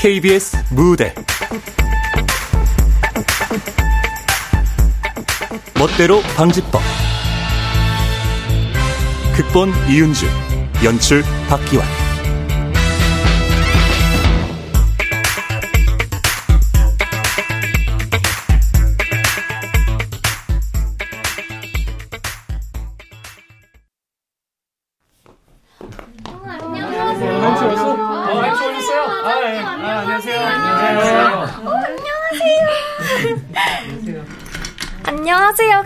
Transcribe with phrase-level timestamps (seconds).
[0.00, 1.14] KBS 무대.
[5.78, 6.80] 멋대로 방지법.
[9.36, 10.26] 극본 이은주
[10.82, 11.99] 연출 박기환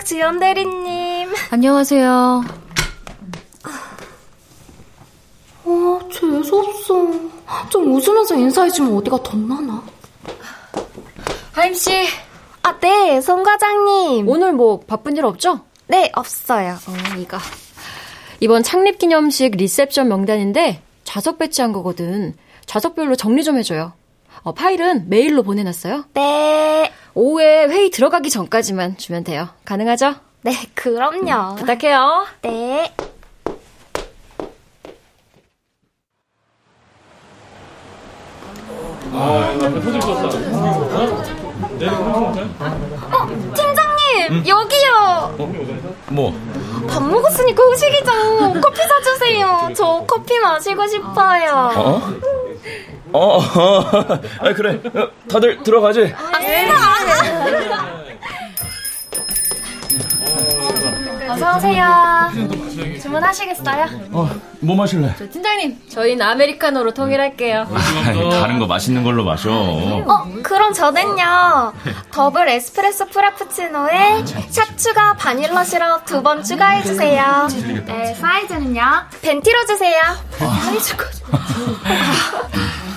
[0.05, 1.33] 지연 대리님.
[1.51, 2.45] 안녕하세요.
[5.65, 7.11] 어, 재수없어.
[7.71, 9.83] 좀 웃으면서 인사해주면 어디가 덧나나?
[11.53, 12.07] 하임씨.
[12.63, 14.29] 아, 네, 송 과장님.
[14.29, 15.61] 오늘 뭐 바쁜 일 없죠?
[15.87, 16.73] 네, 없어요.
[16.75, 17.39] 어, 이거.
[18.41, 22.35] 이번 창립 기념식 리셉션 명단인데 좌석 배치한 거거든.
[22.67, 23.95] 좌석별로 정리 좀 해줘요.
[24.45, 26.05] 어, 파일은 메일로 보내놨어요.
[26.13, 26.93] 네.
[27.15, 29.49] 오후에 회의 들어가기 전까지만 주면 돼요.
[29.65, 30.17] 가능하죠?
[30.43, 31.53] 네, 그럼요.
[31.53, 32.27] 음, 부탁해요.
[32.43, 32.93] 네.
[43.13, 44.45] 어, 팀장님, 응?
[44.47, 45.35] 여기요.
[46.09, 46.33] 뭐?
[46.89, 48.61] 밥 먹었으니까 후식이죠.
[48.61, 49.71] 커피 사주세요.
[49.75, 51.73] 저 커피 마시고 싶어요.
[51.77, 52.01] 어?
[53.15, 53.41] 어, 어,
[54.41, 54.81] 아, 그래.
[55.31, 56.13] 다들 들어가지.
[56.17, 56.69] 아, 네.
[61.29, 62.31] 어서 오세요.
[63.01, 63.87] 주문하시겠어요?
[64.13, 64.29] 어,
[64.61, 65.15] 뭐 마실래?
[65.19, 67.67] 저 팀장님, 저희는 아메리카노로 통일할게요.
[67.73, 69.49] 아이, 다른 거 맛있는 걸로 마셔.
[69.51, 71.73] 어, 그럼 저는요.
[72.13, 77.47] 더블 에스프레소 프라푸치노에 샷 추가 바닐라 시럽 두 번 추가해 주세요.
[77.87, 78.83] 네, 사이즈는요.
[79.23, 80.01] 벤티로 주세요.
[80.33, 81.05] 사이즈가.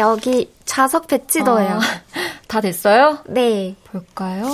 [0.00, 1.68] 여기 좌석 배치도요.
[1.68, 1.80] 아,
[2.48, 3.18] 다 됐어요?
[3.26, 3.76] 네.
[3.84, 4.46] 볼까요?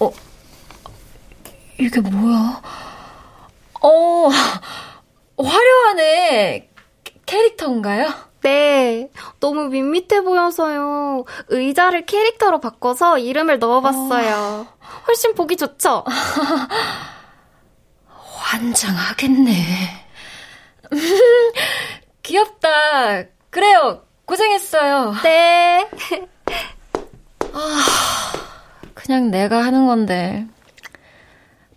[0.00, 0.10] 어,
[1.78, 2.60] 이게 뭐야?
[3.82, 4.28] 어,
[5.38, 6.70] 화려하네.
[7.26, 8.12] 캐릭터인가요?
[8.42, 9.10] 네.
[9.40, 11.24] 너무 밋밋해 보여서요.
[11.48, 14.36] 의자를 캐릭터로 바꿔서 이름을 넣어봤어요.
[14.36, 14.66] 어...
[15.06, 16.04] 훨씬 보기 좋죠?
[18.06, 19.52] 환장하겠네.
[22.22, 23.24] 귀엽다.
[23.50, 24.02] 그래요.
[24.26, 25.14] 고생했어요.
[25.22, 25.88] 네.
[27.52, 27.84] 아,
[28.94, 30.46] 그냥 내가 하는 건데.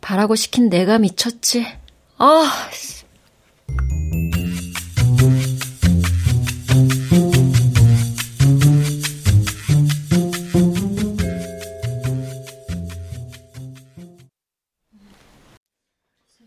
[0.02, 1.68] 바라고 시킨 내가 미쳤지.
[2.18, 2.46] 아,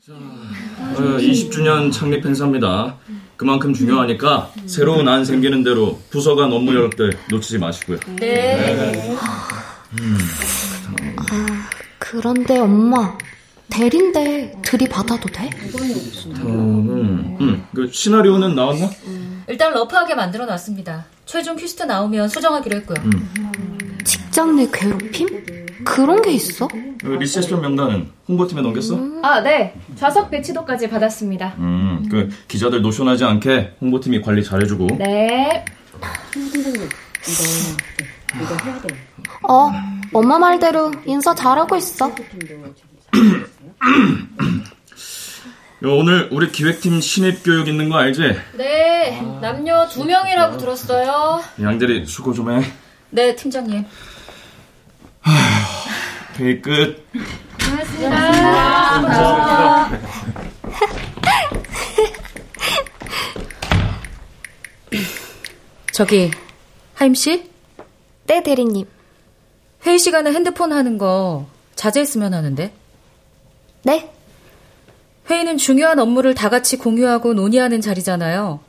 [0.07, 0.15] 자,
[1.19, 2.97] 20주년 창립 행사입니다.
[3.41, 7.99] 그만큼 중요하니까 새로운 안 생기는 대로 부서간 업무 여력들 놓치지 마시고요.
[8.17, 8.27] 네.
[8.27, 9.17] 네.
[9.99, 10.19] 음.
[11.17, 13.17] 아, 그런데 엄마
[13.71, 15.49] 대리인데 들이받아도 돼?
[16.45, 18.91] 음, 음, 그 시나리오는 나왔나?
[19.49, 21.07] 일단 러프하게 만들어 놨습니다.
[21.25, 22.99] 최종 큐시트 나오면 수정하기로 했고요.
[23.07, 23.99] 음.
[24.05, 25.60] 직장 내 괴롭힘?
[25.85, 26.69] 그런 게 있어?
[27.03, 28.95] 리셉션 명단은 홍보팀에 넘겼어?
[28.95, 29.25] 음.
[29.25, 29.75] 아, 네.
[29.97, 31.55] 좌석 배치도까지 받았습니다.
[31.59, 34.87] 음, 그 기자들 노쇼하지 않게 홍보팀이 관리 잘해주고.
[34.99, 35.65] 네.
[39.49, 39.71] 어,
[40.13, 42.13] 엄마 말대로 인사 잘하고 있어.
[45.83, 48.37] 오늘 우리 기획팀 신입 교육 있는 거 알지?
[48.59, 51.41] 네, 남녀 두 명이라고 들었어요.
[51.61, 52.63] 양들이 수고 좀 해.
[53.11, 53.85] 네, 팀장님.
[56.39, 57.07] 회의 끝.
[57.59, 58.11] 고맙습니다.
[58.11, 60.01] 감사합니다.
[65.93, 66.31] 저기,
[66.95, 67.51] 하임 씨?
[68.27, 68.87] 네, 대리님.
[69.87, 72.73] 회의 시간에 핸드폰 하는 거 자제했으면 하는데.
[73.83, 74.13] 네?
[75.29, 78.61] 회의는 중요한 업무를 다 같이 공유하고 논의하는 자리잖아요.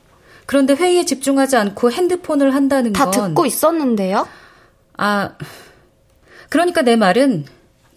[0.46, 3.10] 그런데 회의에 집중하지 않고 핸드폰을 한다는 건.
[3.10, 4.28] 다 듣고 있었는데요?
[4.96, 5.30] 아,
[6.52, 7.46] 그러니까 내 말은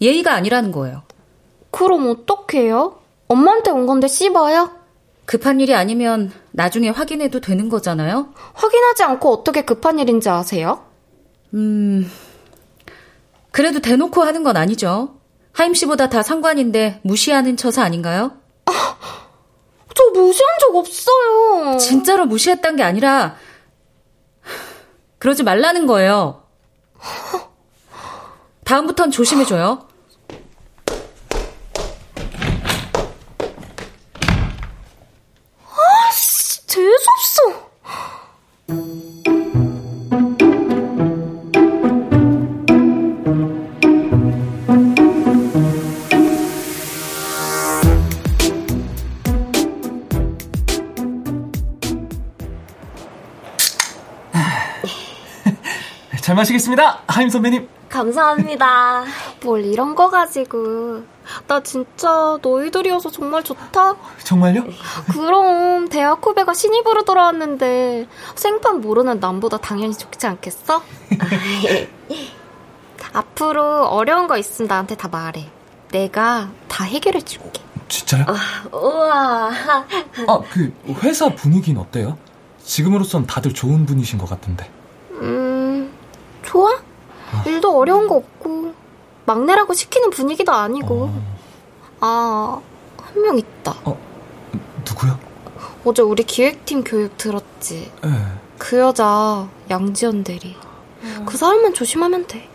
[0.00, 1.02] 예의가 아니라는 거예요.
[1.70, 2.98] 그럼 어떡해요?
[3.28, 4.70] 엄마한테 온 건데 씹어요?
[5.26, 8.32] 급한 일이 아니면 나중에 확인해도 되는 거잖아요?
[8.54, 10.86] 확인하지 않고 어떻게 급한 일인지 아세요?
[11.52, 12.10] 음,
[13.50, 15.18] 그래도 대놓고 하는 건 아니죠.
[15.52, 18.38] 하임 씨보다 다 상관인데 무시하는 처사 아닌가요?
[18.64, 18.96] 아,
[19.94, 21.76] 저 무시한 적 없어요.
[21.76, 23.36] 진짜로 무시했단 게 아니라
[25.18, 26.42] 그러지 말라는 거예요.
[28.66, 29.86] 다음부턴 조심해줘요.
[36.08, 37.66] 아씨, 재수없어.
[56.20, 57.04] 잘 마시겠습니다.
[57.06, 57.75] 하임 선배님.
[57.88, 59.04] 감사합니다.
[59.42, 61.02] 뭘 이런 거 가지고.
[61.48, 63.96] 나 진짜 너희들이어서 정말 좋다.
[64.22, 64.64] 정말요?
[65.12, 68.06] 그럼 대학 후배가 신입으로 돌아왔는데
[68.36, 70.82] 생판 모르는 남보다 당연히 좋지 않겠어?
[73.12, 75.50] 앞으로 어려운 거 있으면 나한테 다 말해.
[75.90, 77.62] 내가 다 해결해 줄게.
[77.88, 78.24] 진짜요?
[78.72, 79.50] 우와.
[80.28, 80.72] 아, 그
[81.02, 82.18] 회사 분위기는 어때요?
[82.62, 84.70] 지금으로선 다들 좋은 분이신 것 같은데.
[85.12, 85.92] 음,
[86.42, 86.70] 좋아?
[87.46, 88.72] 일도 어려운 거 없고
[89.26, 91.10] 막내라고 시키는 분위기도 아니고.
[92.00, 92.60] 아,
[93.00, 93.74] 한 명 있다.
[94.88, 95.18] 누구요?
[95.84, 97.90] 어제 우리 기획팀 교육 들었지?
[98.04, 98.10] 예.
[98.58, 100.54] 그 여자 양지연 대리.
[101.24, 102.48] 그 사람만 조심하면 돼.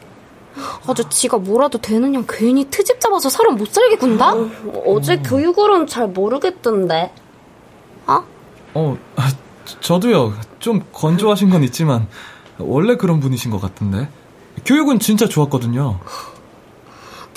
[0.88, 4.34] 아주 지가 뭐라도 되는 양 괜히 트집 잡아서 사람 못 살게 군다?
[4.34, 7.14] 어, 제 교육으로는 잘 모르겠던데.
[8.08, 8.24] 어?
[8.74, 9.30] 어, 아,
[9.66, 10.34] 저- 저도요.
[10.60, 12.08] 좀 건조하신 건 있지만
[12.58, 14.10] 원래 그런 분이신 것 같은데.
[14.66, 16.00] 교육은 진짜 좋았거든요.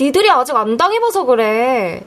[0.01, 2.05] 니들이 아직 안 당해봐서 그래.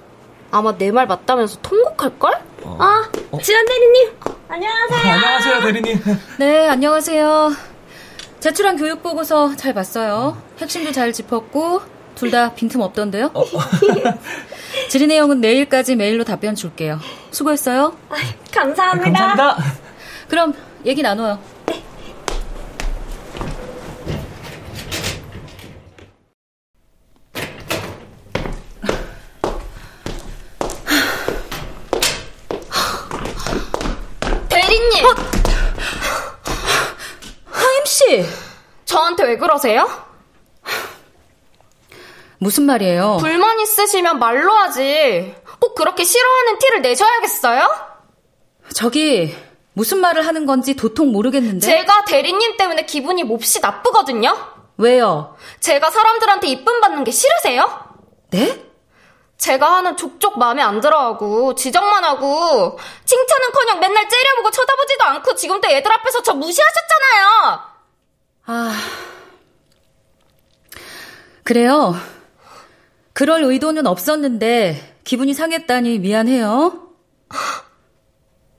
[0.52, 2.34] 아마 내 말 맞다면서 통곡할걸?
[2.80, 3.10] 아,
[3.44, 4.12] 지연 대리님.
[4.50, 5.14] 안녕하세요.
[5.14, 6.02] 안녕하세요, 대리님.
[6.40, 7.52] 네, 안녕하세요.
[8.40, 10.38] 제출한 교육 보고서 잘 봤어요.
[10.60, 11.82] 핵심도 잘 짚었고
[12.16, 13.32] 둘 다 빈틈 없던데요.
[14.90, 17.00] 질의 내용은 내일까지 메일로 답변 줄게요.
[17.32, 17.96] 수고했어요.
[18.54, 19.12] 감사합니다.
[19.12, 19.58] 감사합니다.
[20.28, 20.54] 그럼
[20.86, 21.40] 얘기 나눠요.
[34.50, 35.06] 대리님!
[37.46, 38.26] 하임 씨
[38.86, 39.88] 저한테 왜 그러세요?
[42.40, 43.18] 무슨 말이에요?
[43.20, 45.36] 불만 있으시면 말로 하지.
[45.60, 47.70] 꼭 그렇게 싫어하는 티를 내셔야겠어요?
[48.74, 49.36] 저기
[49.74, 51.60] 무슨 말을 하는 건지 도통 모르겠는데.
[51.66, 54.38] 제가 대리님 때문에 기분이 몹시 나쁘거든요?
[54.78, 55.36] 왜요?
[55.60, 57.86] 제가 사람들한테 이쁨 받는 게 싫으세요?
[58.30, 58.64] 네?
[59.38, 65.68] 제가 하는 족족 마음에 안 들어하고 지적만 하고 칭찬은커녕 맨날 째려보고 쳐다보지도 않고 지금 또
[65.68, 67.60] 애들 앞에서 저 무시하셨잖아요.
[68.48, 68.74] 아
[71.48, 71.96] 그래요.
[73.14, 76.90] 그럴 의도는 없었는데 기분이 상했다니 미안해요.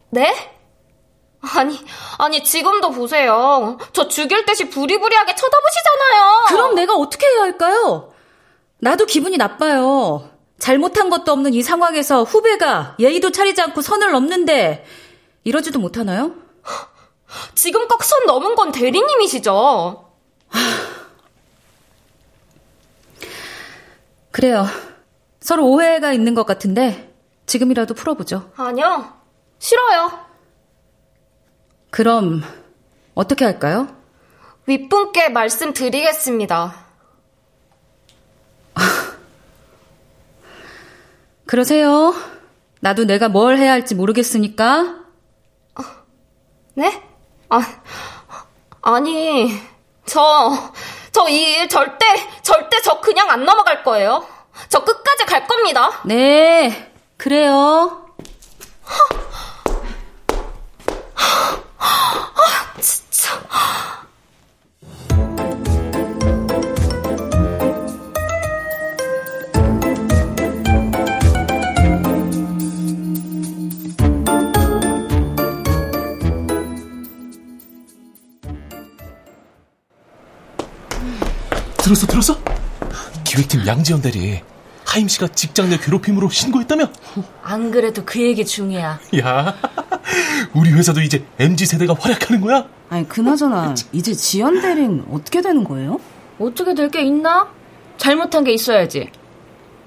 [0.08, 0.34] 네?
[1.54, 1.78] 아니
[2.16, 3.76] 아니 지금도 보세요.
[3.92, 6.44] 저 죽일 듯이 부리부리하게 쳐다보시잖아요.
[6.48, 8.14] 그럼 내가 어떻게 해야 할까요?
[8.78, 10.30] 나도 기분이 나빠요.
[10.58, 14.86] 잘못한 것도 없는 이 상황에서 후배가 예의도 차리지 않고 선을 넘는데
[15.44, 16.32] 이러지도 못하나요?
[17.54, 20.06] 지금껏 선 넘은 건 대리님이시죠.
[24.38, 24.66] 그래요.
[25.40, 27.12] 서로 오해가 있는 것 같은데
[27.46, 28.52] 지금이라도 풀어보죠.
[28.56, 29.12] 아니요.
[29.58, 30.12] 싫어요.
[31.90, 32.44] 그럼
[33.16, 33.88] 어떻게 할까요?
[34.66, 36.86] 윗분께 말씀드리겠습니다.
[41.44, 42.14] 그러세요.
[42.78, 45.00] 나도 내가 뭘 해야 할지 모르겠으니까.
[46.74, 47.02] 네?
[47.48, 47.60] 아,
[48.82, 49.50] 아니,
[50.06, 50.72] 저,
[51.10, 52.06] 저 이 일 절대,
[52.42, 54.24] 절대 저 그냥 안 넘어갈 거예요.
[54.68, 56.00] 저 끝까지 갈 겁니다.
[56.04, 58.04] 네, 그래요.
[62.80, 63.40] 진짜.
[81.78, 82.36] 들었어, 들었어?
[83.38, 84.40] 기획팀 양지연 대리
[84.84, 86.88] 하임 씨가 직장 내 괴롭힘으로 신고했다며?
[87.44, 88.98] 안 그래도 그 얘기 중이야.
[89.20, 89.54] 야,
[90.54, 92.66] 우리 회사도 이제 MZ 세대가 활약하는 거야?
[92.88, 96.00] 아니 그나저나 이제 지연 대리는 어떻게 되는 거예요?
[96.40, 97.48] 어떻게 될 게 있나?
[97.98, 99.10] 잘못한 게 있어야지.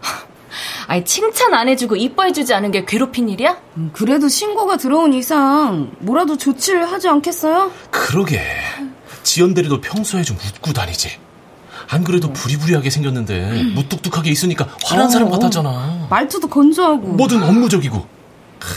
[0.87, 3.57] 아니 칭찬 안 해주고 이뻐해주지 않은 게 괴롭힌 일이야?
[3.77, 7.71] 음, 그래도 신고가 들어온 이상 뭐라도 조치를 하지 않겠어요?
[7.89, 8.39] 그러게.
[9.23, 11.19] 지연 대리도 평소에 좀 웃고 다니지.
[11.91, 16.07] 안 그래도 부리부리하게 생겼는데 무뚝뚝하게 있으니까 화난 사람 같았잖아.
[16.09, 18.07] 말투도 건조하고 뭐든 업무적이고.
[18.59, 18.67] 크,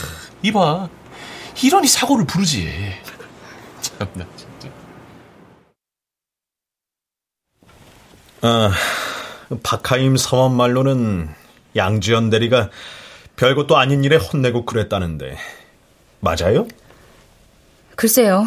[0.42, 0.88] 이봐.
[1.62, 2.68] 이러니 사고를 부르지.
[3.80, 4.68] 참나, 진짜.
[8.42, 8.72] 아,
[9.62, 11.28] 박하임 사원 말로는
[11.76, 12.70] 양지연 대리가
[13.36, 15.36] 별것도 아닌 일에 혼내고 그랬다는데
[16.18, 16.66] 맞아요?
[17.94, 18.44] 글쎄요.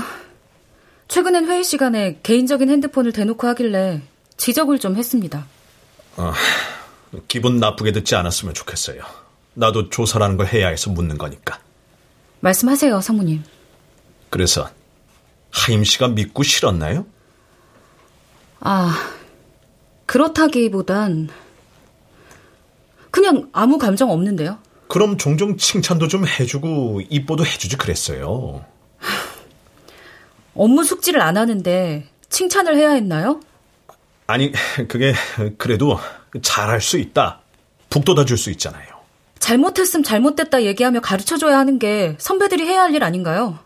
[1.07, 4.01] 최근엔 회의 시간에 개인적인 핸드폰을 대놓고 하길래
[4.37, 5.45] 지적을 좀 했습니다.
[6.15, 6.33] 어,
[7.27, 9.01] 기분 나쁘게 듣지 않았으면 좋겠어요.
[9.53, 11.59] 나도 조사라는 걸 해야 해서 묻는 거니까.
[12.41, 13.43] 말씀하세요, 성무님.
[14.29, 14.69] 그래서
[15.51, 17.05] 하임 씨가 믿고 싫었나요?
[18.59, 18.95] 아,
[20.05, 21.29] 그렇다기보단
[23.11, 24.59] 그냥 아무 감정 없는데요.
[24.87, 28.63] 그럼 종종 칭찬도 좀 해주고 이뻐도 해주지 그랬어요.
[30.53, 33.39] 업무 숙지를 안 하는데 칭찬을 해야 했나요?
[34.27, 34.51] 아니,
[34.87, 35.13] 그게
[35.57, 35.99] 그래도
[36.41, 37.39] 잘할 수 있다.
[37.89, 38.85] 북돋아 줄 수 있잖아요.
[39.39, 43.59] 잘못했음 잘못됐다 얘기하며 가르쳐줘야 하는 게 선배들이 해야 할 일 아닌가요?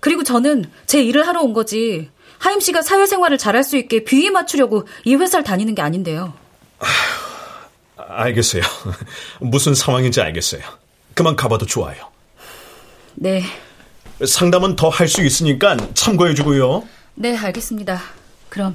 [0.00, 2.10] 그리고 저는 제 일을 하러 온 거지.
[2.38, 6.34] 하임 씨가 사회생활을 잘할 수 있게 비위 맞추려고 이 회사를 다니는 게 아닌데요.
[7.96, 8.62] 알겠어요.
[9.40, 10.62] 무슨 상황인지 알겠어요.
[11.14, 12.10] 그만 가봐도 좋아요.
[13.14, 13.42] 네.
[14.26, 16.82] 상담은 더 할 수 있으니까 참고해주고요.
[17.14, 18.00] 네, 알겠습니다.
[18.48, 18.74] 그럼.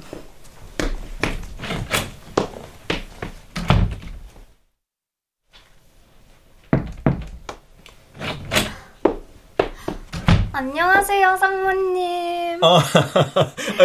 [10.52, 12.58] 안녕하세요, 상무님.
[12.64, 12.82] 아,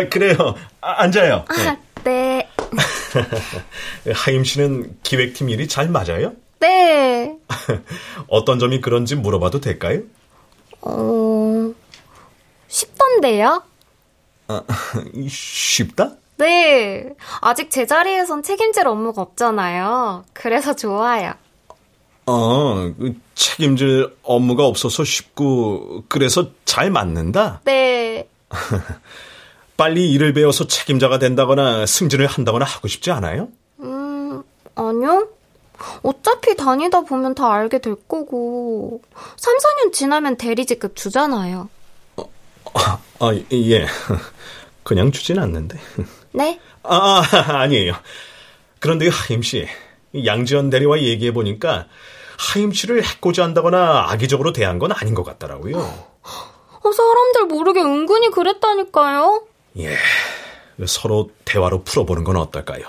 [0.09, 0.55] 그래요.
[0.81, 1.45] 아, 앉아요.
[1.47, 2.49] 아, 네.
[4.11, 6.33] 하임 씨는 기획팀 일이 잘 맞아요?
[6.59, 7.37] 네.
[8.27, 10.01] 어떤 점이 그런지 물어봐도 될까요?
[10.81, 11.71] 어,
[12.67, 13.61] 쉽던데요?
[14.47, 14.63] 아,
[15.29, 16.13] 쉽다?
[16.43, 17.15] 네.
[17.39, 20.25] 아직 제 자리에선 책임질 업무가 없잖아요.
[20.33, 21.33] 그래서 좋아요.
[22.25, 22.93] 어,
[23.33, 27.61] 책임질 업무가 없어서 쉽고, 그래서 잘 맞는다?
[27.63, 28.27] 네.
[29.77, 33.47] 빨리 일을 배워서 책임자가 된다거나 승진을 한다거나 하고 싶지 않아요?
[33.79, 34.43] 음,
[34.75, 35.29] 아니요.
[36.03, 39.01] 어차피 다니다 보면 다 알게 될 거고,
[39.37, 41.69] 3, 4년 지나면 대리직급 주잖아요.
[42.17, 42.29] 어,
[43.19, 43.87] 아, 예.
[44.83, 45.79] 그냥 주진 않는데.
[46.33, 46.59] 네?
[46.83, 47.23] 아,
[47.61, 47.93] 아니에요.
[48.79, 49.67] 그런데 하임 씨,
[50.25, 51.87] 양지연 대리와 얘기해 보니까
[52.37, 55.77] 하임 씨를 해코지 한다거나 악의적으로 대한 건 아닌 것 같더라고요.
[55.77, 59.45] 어, 사람들 모르게 은근히 그랬다니까요.
[59.79, 59.95] 예.
[60.85, 62.83] 서로 대화로 풀어보는 건 어떨까요?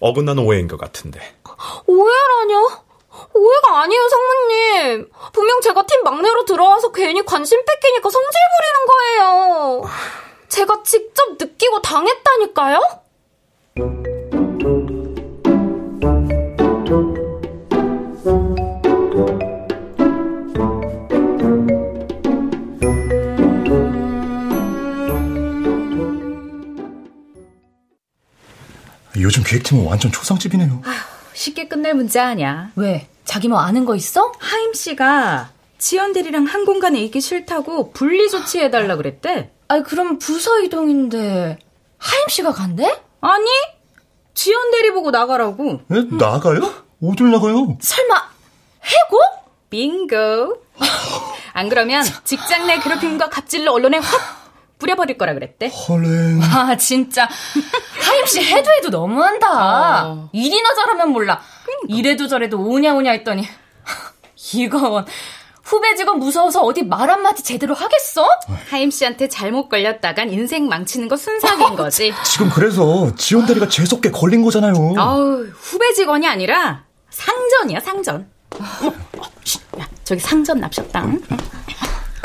[0.00, 1.20] 어긋난 오해인 것 같은데.
[1.86, 2.82] 오해라뇨?
[3.34, 5.08] 오해가 아니에요, 상무님.
[5.32, 8.86] 분명 제가 팀 막내로 들어와서 괜히 관심 뺏기니까 성질 부리는
[9.20, 9.82] 거예요.
[10.52, 12.78] 제가 직접 느끼고 당했다니까요?
[29.16, 30.82] 요즘 기획팀은 완전 초상집이네요.
[30.84, 30.94] 아휴,
[31.32, 32.72] 쉽게 끝낼 문제 아니야.
[32.76, 33.08] 왜?
[33.24, 34.32] 자기 뭐 아는 거 있어?
[34.38, 39.50] 하임 씨가 지연 대리랑 한 공간에 있기 싫다고 분리 조치해달라 그랬대.
[39.72, 41.58] 아니 그럼 부서 이동인데
[41.96, 42.84] 하임 씨가 간대?
[43.22, 43.46] 아니
[44.34, 45.80] 지연 대리 보고 나가라고.
[45.90, 46.02] 에?
[46.10, 46.60] 나가요?
[47.02, 47.78] 어딜 나가요?
[47.80, 48.14] 설마
[48.84, 49.18] 해고?
[49.70, 50.62] 빙고.
[51.54, 54.42] 안 그러면 직장 내 괴롭힘과 갑질을 언론에 확
[54.78, 55.68] 뿌려버릴 거라 그랬대.
[55.68, 56.42] 헐랭.
[56.42, 57.26] 아 진짜
[58.02, 60.06] 하임 씨 해도 해도 너무한다.
[60.06, 60.28] 어.
[60.34, 61.40] 일이나 잘하면 몰라.
[61.64, 61.86] 그러니까.
[61.96, 63.48] 이래도 저래도 오냐오냐 했더니
[64.52, 65.06] 이건
[65.62, 68.26] 후배 직원 무서워서 어디 말 한마디 제대로 하겠어?
[68.68, 72.12] 하임 씨한테 잘못 걸렸다간 인생 망치는 거 순삭인 거지.
[72.24, 74.74] 지금 그래서 지원 대리가 재수없게 걸린 거잖아요.
[74.74, 78.26] 어우, 후배 직원이 아니라 상전이야, 상전.
[79.78, 81.06] 야, 저기 상전 납셨다.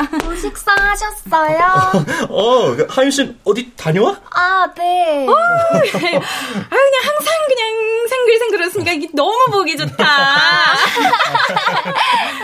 [0.00, 0.18] 응?
[0.24, 1.92] 뭐 식사하셨어요?
[2.30, 4.20] 어, 그 하임 씨 어디 다녀와?
[4.30, 5.26] 아, 네.
[5.28, 10.04] 어, 아, 그냥 항상 그냥 생글생글 웃으니까 이게 너무 보기 좋다.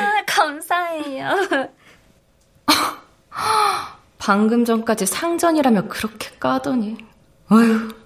[0.00, 1.34] 아, 감사해요.
[4.18, 6.96] 방금 전까지 상전이라며 그렇게 까더니.
[7.50, 8.03] 어휴.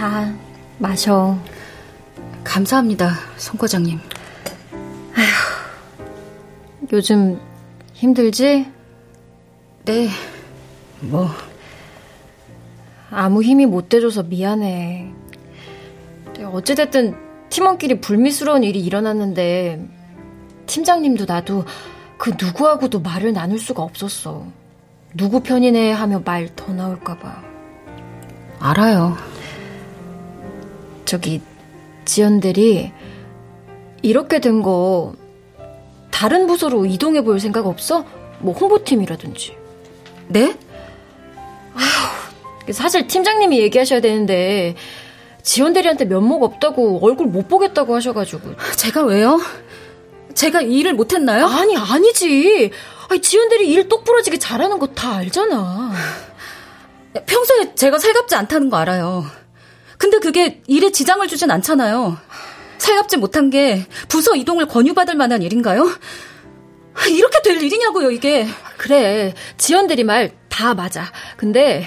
[0.00, 0.34] 자,
[0.78, 1.36] 마셔.
[2.42, 4.00] 감사합니다, 송 과장님.
[5.14, 6.06] 아휴,
[6.90, 7.38] 요즘
[7.92, 8.66] 힘들지?
[9.84, 10.08] 네,
[11.00, 11.28] 뭐.
[13.10, 15.12] 아무 힘이 못 돼줘서 미안해.
[16.44, 17.14] 어찌됐든
[17.50, 19.86] 팀원끼리 불미스러운 일이 일어났는데
[20.64, 21.66] 팀장님도 나도
[22.16, 24.46] 그 누구하고도 말을 나눌 수가 없었어.
[25.14, 27.42] 누구 편이네 하며 말 더 나올까봐.
[28.60, 29.14] 알아요.
[31.10, 31.40] 저기
[32.04, 32.92] 지연들이
[34.02, 35.12] 이렇게 된 거
[36.12, 38.04] 다른 부서로 이동해 볼 생각 없어?
[38.38, 39.56] 뭐 홍보팀이라든지.
[40.28, 40.56] 네?
[41.74, 44.76] 아휴, 사실 팀장님이 얘기하셔야 되는데
[45.42, 48.54] 지원 대리한테 면목 없다고 얼굴 못 보겠다고 하셔가지고.
[48.76, 49.40] 제가 왜요?
[50.34, 51.46] 제가 일을 못했나요?
[51.46, 52.70] 아니 아니지.
[53.08, 55.90] 아니, 지원 대리 일 똑부러지게 잘하는 거 다 알잖아.
[57.26, 59.24] 평소에 제가 살갑지 않다는 거 알아요.
[60.00, 62.16] 근데 그게 일에 지장을 주진 않잖아요.
[62.78, 65.86] 살갑지 못한 게 부서 이동을 권유받을 만한 일인가요?
[67.10, 68.46] 이렇게 될 일이냐고요, 이게.
[68.78, 69.34] 그래.
[69.58, 71.12] 지연 대리 말다 맞아.
[71.36, 71.86] 근데,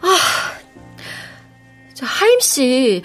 [0.00, 0.16] 아,
[2.00, 3.02] 하임 씨,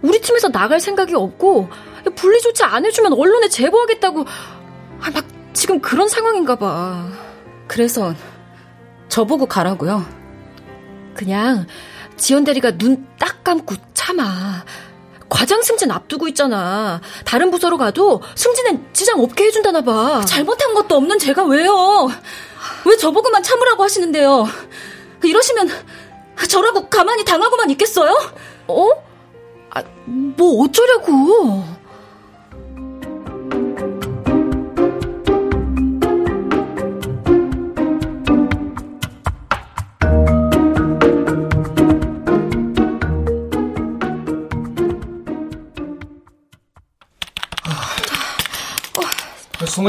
[0.00, 1.68] 우리 팀에서 나갈 생각이 없고,
[2.16, 4.24] 분리 조치 안 해주면 언론에 제보하겠다고,
[5.02, 7.06] 아, 막 지금 그런 상황인가 봐.
[7.68, 8.14] 그래서,
[9.08, 10.06] 저보고 가라고요.
[11.12, 11.66] 그냥,
[12.16, 14.64] 지연 대리가 눈 딱 감고 참아.
[15.28, 17.00] 과장 승진 앞두고 있잖아.
[17.24, 20.22] 다른 부서로 가도 승진엔 지장 없게 해준다나 봐.
[20.26, 22.08] 잘못한 것도 없는 제가 왜요?
[22.84, 24.46] 왜 저보고만 참으라고 하시는데요?
[25.22, 25.68] 이러시면
[26.48, 28.14] 저라고 가만히 당하고만 있겠어요?
[28.68, 28.88] 어?
[29.70, 31.64] 아, 뭐 어쩌려고.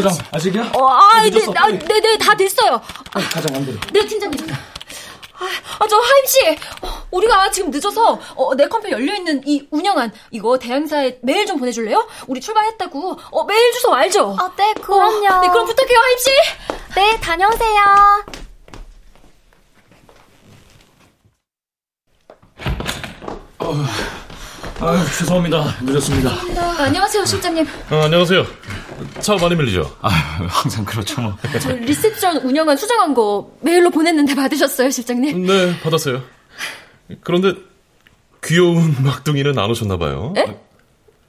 [0.02, 0.72] 송 회장 아직이야?
[0.74, 2.82] 어, 아, 네, 아, 네, 네, 다 됐어요.
[3.14, 3.78] 아, 가자 완대로.
[3.94, 4.48] 네, 팀장님.
[5.80, 10.12] 아, 저 하임 씨, 어, 우리가 지금 늦어서 어, 내 컴퓨터 열려 있는 이 운영한
[10.32, 12.08] 이거 대행사에 메일 좀 보내줄래요?
[12.28, 13.18] 우리 출발했다고.
[13.32, 14.36] 어, 메일 주소 알죠?
[14.40, 15.28] 아, 네, 그럼요.
[15.28, 16.30] 어, 네, 그럼 부탁해요, 하임 씨.
[16.96, 18.26] 네, 다녀오세요.
[23.60, 23.74] 어,
[24.82, 25.76] 아유, 죄송합니다.
[25.82, 26.30] 늦었습니다.
[26.32, 27.66] 아, 안녕하세요, 실장님.
[27.90, 28.46] 아, 안녕하세요.
[29.22, 29.96] 차 많이 밀리죠?
[30.02, 31.38] 아, 항상 그렇죠, 뭐.
[31.62, 35.46] 저 리셉션 운영한 수정한 거 메일로 보냈는데 받으셨어요, 실장님?
[35.46, 36.22] 네, 받았어요.
[37.24, 37.54] 그런데
[38.44, 40.34] 귀여운 막둥이는 안 오셨나 봐요.
[40.38, 40.46] 에?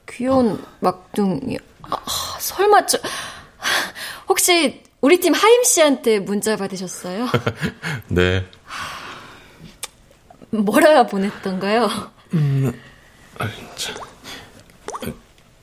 [0.09, 1.57] 귀여운 막둥이.
[1.83, 1.97] 아,
[2.39, 2.97] 설마 저
[4.27, 7.27] 혹시 우리 팀 하임 씨한테 문자 받으셨어요?
[8.09, 8.45] 네.
[10.49, 11.89] 뭐라 보냈던가요?
[12.33, 12.77] 음, 아, 참.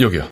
[0.01, 0.29] 여기요.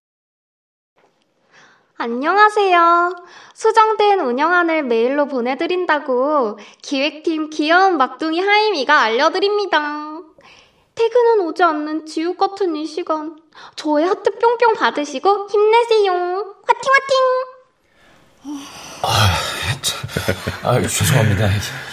[1.97, 3.15] 안녕하세요.
[3.55, 10.21] 수정된 운영안을 메일로 보내드린다고 기획팀 귀여운 막둥이 하임이가 알려드립니다.
[10.95, 13.39] 퇴근은 오지 않는 지옥 같은 이 시간.
[13.77, 16.13] 저의 하트 뿅뿅 받으시고 힘내세요.
[16.13, 17.52] 화팅 화팅!
[19.03, 19.39] 아,
[19.83, 20.01] 참.
[20.63, 21.49] 아 죄송합니다.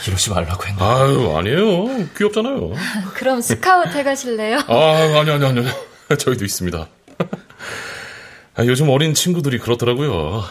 [0.08, 0.84] 이러지 말라고 했는데.
[0.84, 2.08] 아유, 아니에요.
[2.18, 2.74] 귀엽잖아요.
[3.16, 4.60] 그럼 스카우트 해가실래요?
[4.68, 5.68] 아, 아니, 아니, 아니.
[6.18, 6.88] 저희도 있습니다.
[8.56, 10.44] 아, 요즘 어린 친구들이 그렇더라고요.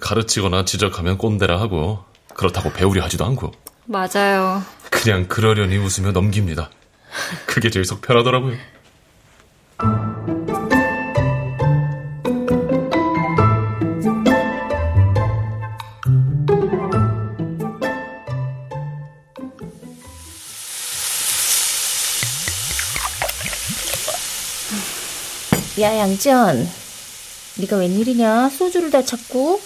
[0.00, 3.52] 가르치거나 지적하면 꼰대라 하고, 그렇다고 배우려 하지도 않고.
[3.86, 4.62] 맞아요.
[4.90, 6.70] 그냥 그러려니 웃으며 넘깁니다.
[7.46, 8.56] 그게 제일 속 편하더라고요.
[25.80, 26.70] 야, 양지연.
[27.56, 28.50] 네가 웬일이냐?
[28.50, 29.60] 소주를 다 찾고.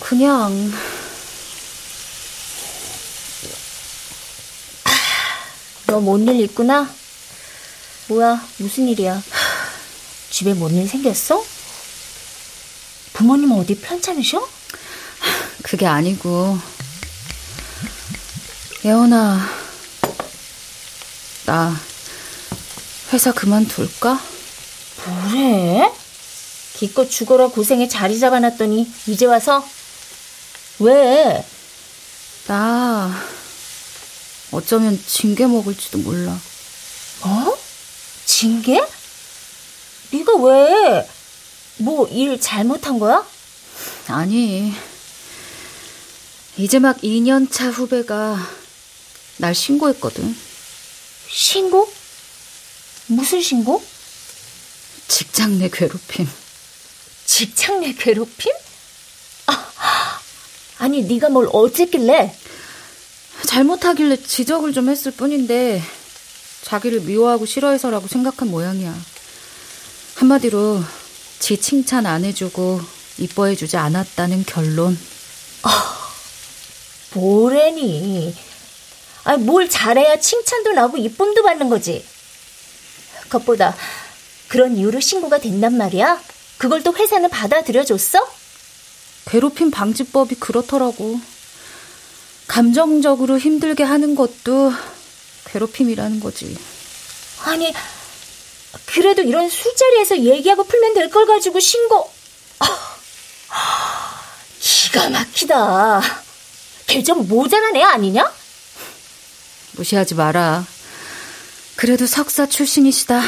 [0.00, 0.72] 그냥
[5.86, 6.88] 너 뭔 일 있구나?
[8.08, 9.22] 뭐야, 무슨 일이야?
[10.30, 11.44] 집에 뭔 일 생겼어?
[13.12, 14.48] 부모님 어디 편찮으셔?
[15.62, 16.58] 그게 아니고
[18.84, 19.46] 예원아
[21.46, 21.76] 나
[23.12, 24.20] 회사 그만둘까?
[25.40, 25.92] 뭐래?
[26.74, 29.66] 기껏 죽어라 고생에 자리 잡아놨더니 이제 와서
[30.78, 31.44] 왜?
[32.46, 33.10] 나
[34.50, 36.38] 어쩌면 징계 먹을지도 몰라.
[37.22, 37.58] 어?
[38.24, 38.82] 징계?
[40.12, 41.08] 네가 왜?
[41.78, 43.26] 뭐 일 잘못한 거야?
[44.08, 44.72] 아니.
[46.56, 48.36] 이제 막 2년차 후배가
[49.38, 50.36] 날 신고했거든.
[51.28, 51.90] 신고?
[53.06, 53.82] 무슨 신고?
[55.10, 56.30] 직장 내 괴롭힘.
[57.26, 58.52] 직장 내 괴롭힘?
[59.48, 60.20] 아,
[60.78, 62.32] 아니 네가 뭘 어쨌길래?
[63.44, 65.82] 잘못하길래 지적을 좀 했을 뿐인데
[66.62, 68.96] 자기를 미워하고 싫어해서라고 생각한 모양이야.
[70.14, 70.80] 한마디로
[71.40, 72.80] 지 칭찬 안 해주고
[73.18, 74.96] 이뻐해주지 않았다는 결론.
[77.14, 78.32] 뭐래니?
[79.24, 82.06] 아, 뭘 잘해야 칭찬도 나고 이쁨도 받는 거지.
[83.22, 83.76] 그것보다
[84.50, 86.20] 그런 이유로 신고가 된단 말이야?
[86.58, 88.18] 그걸 또 회사는 받아들여줬어?
[89.26, 91.20] 괴롭힘 방지법이 그렇더라고.
[92.48, 94.72] 감정적으로 힘들게 하는 것도
[95.46, 96.58] 괴롭힘이라는 거지.
[97.44, 97.72] 아니,
[98.86, 102.10] 그래도 이런 술자리에서 얘기하고 풀면 될 걸 가지고 신고.
[102.58, 104.20] 아,
[104.58, 106.00] 기가 막히다.
[106.88, 108.32] 걔 좀 모자란 애 아니냐?
[109.76, 110.66] 무시하지 마라.
[111.80, 113.22] 그래도 석사 출신이시다.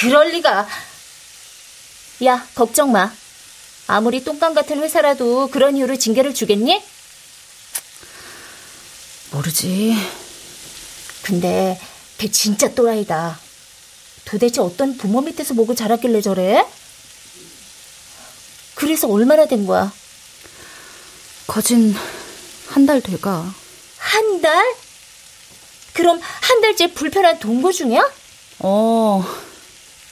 [0.00, 0.66] 그럴 리가.
[2.24, 3.12] 야, 걱정 마.
[3.86, 6.82] 아무리 똥감 같은 회사라도 그런 이유로 징계를 주겠니?
[9.30, 9.94] 모르지.
[11.22, 11.80] 근데
[12.18, 13.38] 걔 진짜 또라이다.
[14.24, 16.66] 도대체 어떤 부모 밑에서 목을 자랐길래 저래?
[18.74, 19.92] 그래서 얼마나 된 거야?
[21.46, 21.94] 거진
[22.66, 23.54] 한 달 돼가.
[23.98, 24.74] 한 달?
[25.96, 28.12] 그럼 한 달째 불편한 동거 중이야?
[28.58, 29.24] 어,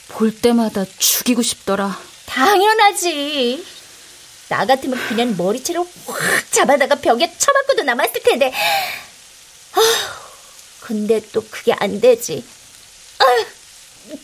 [0.07, 1.99] 볼 때마다 죽이고 싶더라.
[2.25, 3.63] 당연하지.
[4.49, 8.51] 나 같으면 그냥 머리채로 확 잡아다가 벽에 쳐박고도 남았을 텐데.
[9.73, 9.81] 아,
[10.81, 12.43] 근데 또 그게 안 되지.
[13.19, 13.29] 아휴.
[13.29, 14.17] 아휴.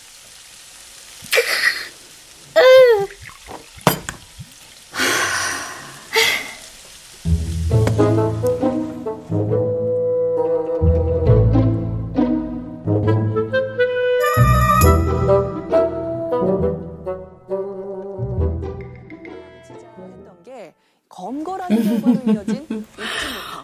[21.09, 22.85] 검거라는 결과로 이어진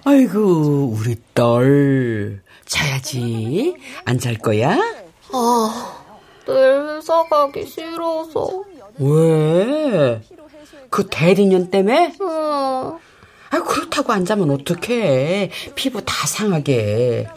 [0.04, 4.78] 아이고 우리 딸 자야지 안 잘 거야?
[5.32, 6.04] 아,
[6.46, 8.64] 내일 회사 가기 싫어서.
[9.00, 10.22] 왜?
[10.90, 12.16] 그 대리년 때문에?
[12.20, 12.28] 응.
[13.50, 17.28] 아 그렇다고 안 자면 어떡해 피부 다 상하게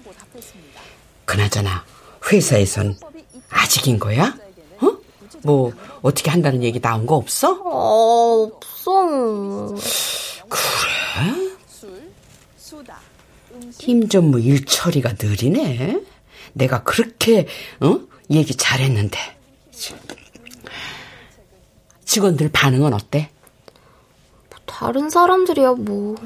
[1.25, 1.85] 그나저나
[2.33, 2.97] 회사에선
[3.49, 4.37] 아직인 거야?
[5.45, 5.47] 어?
[5.47, 5.73] 뭐
[6.03, 7.53] 어떻게 한다는 얘기 나온 거 없어?
[7.65, 9.75] 어, 없어.
[10.49, 11.51] 그래?
[13.79, 16.01] 팀전무 일 처리가 느리네.
[16.53, 17.47] 내가 그렇게
[17.81, 18.01] 어?
[18.31, 19.19] 얘기 잘했는데.
[22.05, 23.31] 직원들 반응은 어때?
[24.67, 26.17] 다른 사람들이야 뭐.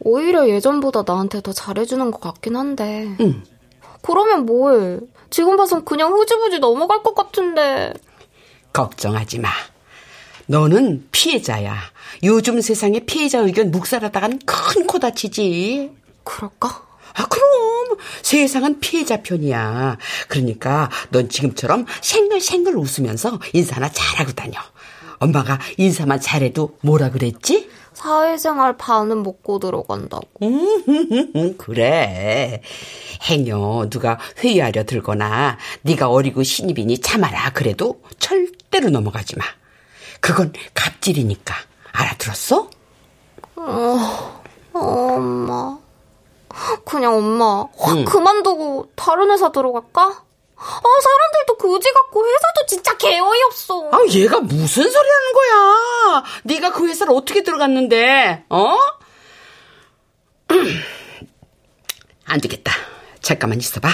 [0.00, 3.08] 오히려 예전보다 나한테 더 잘해주는 것 같긴 한데.
[3.20, 3.42] 응.
[4.02, 5.00] 그러면 뭐해?
[5.30, 7.92] 지금 봐선 그냥 흐지부지 넘어갈 것 같은데.
[8.82, 9.48] 걱정하지 마.
[10.46, 11.76] 너는 피해자야.
[12.22, 15.90] 요즘 세상에 피해자 의견 묵살하다간 큰 코 다치지.
[16.22, 16.86] 그럴까?
[17.14, 17.98] 아, 그럼.
[18.22, 19.98] 세상은 피해자 편이야.
[20.28, 24.60] 그러니까 넌 지금처럼 생글생글 웃으면서 인사나 잘하고 다녀.
[25.18, 27.68] 엄마가 인사만 잘해도 뭐라 그랬지?
[28.02, 30.24] 사회생활 반은 먹고 들어간다고.
[30.42, 32.62] 음, 그래.
[33.28, 37.50] 행여 누가 회의하려 들거나 네가 어리고 신입이니 참아라.
[37.54, 39.44] 그래도 절대로 넘어가지 마.
[40.20, 41.54] 그건 갑질이니까.
[41.90, 42.70] 알아들었어?
[43.56, 44.40] 어,
[44.74, 45.78] 어, 엄마.
[46.84, 48.04] 그냥 엄마 확 응.
[48.04, 50.22] 그만두고 다른 회사 들어갈까?
[50.60, 53.90] 아 사람들도 그지 같고 회사도 진짜 개 어이없어.
[53.92, 56.24] 아, 얘가 무슨 소리 하는 거야?
[56.44, 58.44] 네가 그 회사를 어떻게 들어갔는데?
[58.50, 58.76] 어?
[62.26, 62.72] 안 되겠다.
[63.20, 63.88] 잠깐만 있어 봐.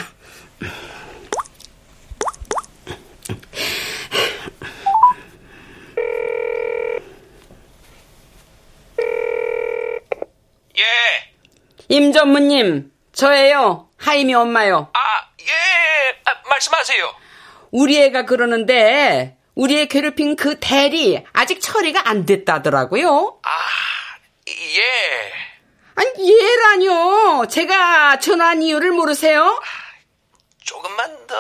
[10.79, 10.83] 예.
[11.89, 13.89] 임 전무님, 저예요.
[13.97, 14.89] 하임이 엄마요.
[14.93, 15.04] 아, 예.
[16.27, 17.15] 아, 말씀하세요.
[17.71, 23.39] 우리 애가 그러는데 우리 애 괴롭힌 그 대리 아직 처리가 안 됐다더라고요.
[23.43, 23.51] 아,
[24.49, 25.33] 예.
[25.97, 27.47] 아니 얘라뇨.
[27.47, 29.61] 제가 전화한 이유를 모르세요?
[30.63, 31.37] 조금만 더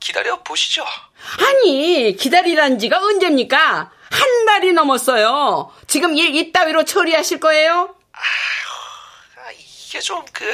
[0.00, 0.84] 기다려 보시죠.
[1.40, 3.90] 아니 기다리란 지가 언제입니까?
[4.10, 5.72] 한 달이 넘었어요.
[5.86, 7.96] 지금 일 이따위로 처리하실 거예요?
[8.12, 10.44] 아, 이게 좀 그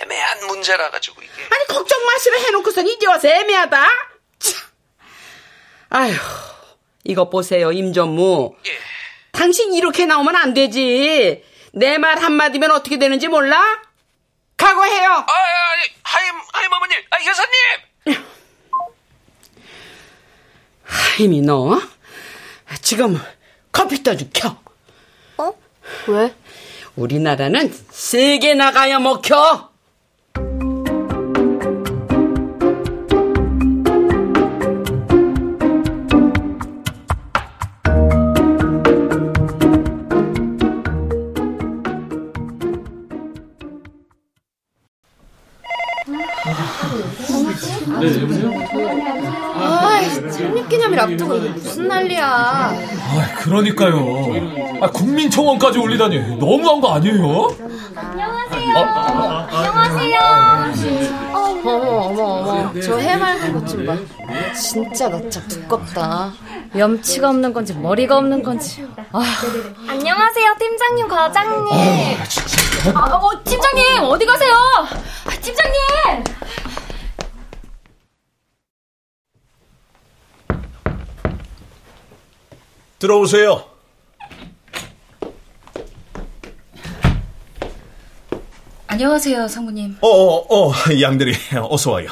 [0.00, 1.32] 애매한 문제라 가지고 이게.
[1.50, 3.86] 아니 걱정 마시라 해놓고선 이제 와서 애매하다.
[4.38, 4.54] 참.
[5.90, 6.14] 아휴
[7.04, 8.56] 이거 보세요 임전무.
[8.66, 8.78] 예.
[9.32, 11.44] 당신 이렇게 나오면 안 되지.
[11.72, 13.60] 내 말 한마디면 어떻게 되는지 몰라?
[14.56, 15.10] 각오해요.
[15.12, 15.32] 아,
[15.72, 18.24] 아니, 하임, 하임 어머님, 아, 여사님!
[20.82, 21.80] 하임이 너
[22.82, 23.20] 지금
[23.70, 24.56] 커피 떠주 켜.
[25.36, 25.52] 어?
[26.08, 26.34] 왜?
[26.96, 29.67] 우리나라는 세게 나가야 먹혀.
[50.98, 52.26] 창립기념일 앞두고 이게 무슨 난리야.
[52.26, 54.80] 아, 그러니까요.
[54.82, 57.54] 아, 국민청원까지 올리다니 너무한 거 아니에요?
[57.94, 58.78] 안녕하세요.
[61.34, 62.80] 어머, 어머, 어머.
[62.80, 63.96] 저 해맑은 것 좀 봐.
[64.54, 66.32] 진짜 낯짝 두껍다.
[66.76, 68.86] 염치가 없는 건지 머리가 없는 건지.
[69.12, 69.22] 아,
[69.88, 71.74] 안녕하세요, 팀장님, 과장님.
[72.94, 74.52] 아, 어, 팀장님 어디 가세요?
[74.54, 75.78] 아, 팀장님.
[82.98, 83.64] 들어오세요.
[88.88, 89.98] 안녕하세요, 성우님.
[90.00, 91.32] 어, 어, 어, 양들이
[91.70, 92.08] 어서 와요.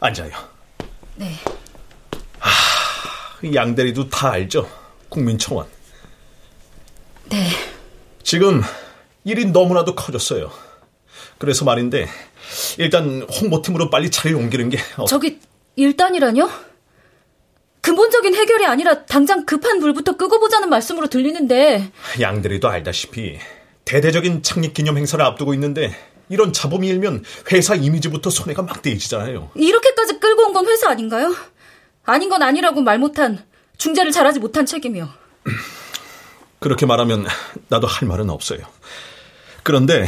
[0.00, 0.30] 앉아요.
[1.16, 1.34] 네.
[3.52, 4.68] 양대리도 다 알죠?
[5.08, 5.66] 국민청원.
[7.30, 7.48] 네.
[8.22, 8.62] 지금
[9.24, 10.50] 일이 너무나도 커졌어요.
[11.38, 12.08] 그래서 말인데
[12.78, 15.40] 일단 홍보팀으로 빨리 차를 옮기는 게 어, 저기
[15.76, 16.48] 일단이라뇨?
[17.80, 23.38] 근본적인 해결이 아니라 당장 급한 불부터 끄고 보자는 말씀으로 들리는데 양대리도 알다시피
[23.84, 25.94] 대대적인 창립 기념 행사를 앞두고 있는데
[26.28, 29.52] 이런 잡음이 일면 회사 이미지부터 손해가 막대해지잖아요.
[29.54, 31.34] 이렇게까지 끌고 온 건 회사 아닌가요?
[32.04, 33.42] 아닌 건 아니라고 말 못한
[33.78, 35.08] 중재를 잘하지 못한 책임이요.
[36.60, 37.26] 그렇게 말하면
[37.68, 38.60] 나도 할 말은 없어요.
[39.62, 40.02] 그런데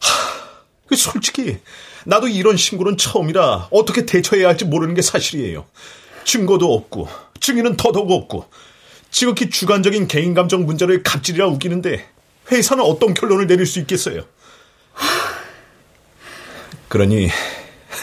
[0.00, 1.58] 하, 솔직히
[2.06, 5.66] 나도 이런 신고는 처음이라 어떻게 대처해야 할지 모르는 게 사실이에요.
[6.24, 7.08] 증거도 없고
[7.40, 8.46] 증인은 더더욱 없고
[9.10, 12.04] 지극히 주관적인 개인 감정 문제를 갑질이라 우기는데
[12.50, 14.24] 회사는 어떤 결론을 내릴 수 있겠어요?
[16.88, 17.28] 그러니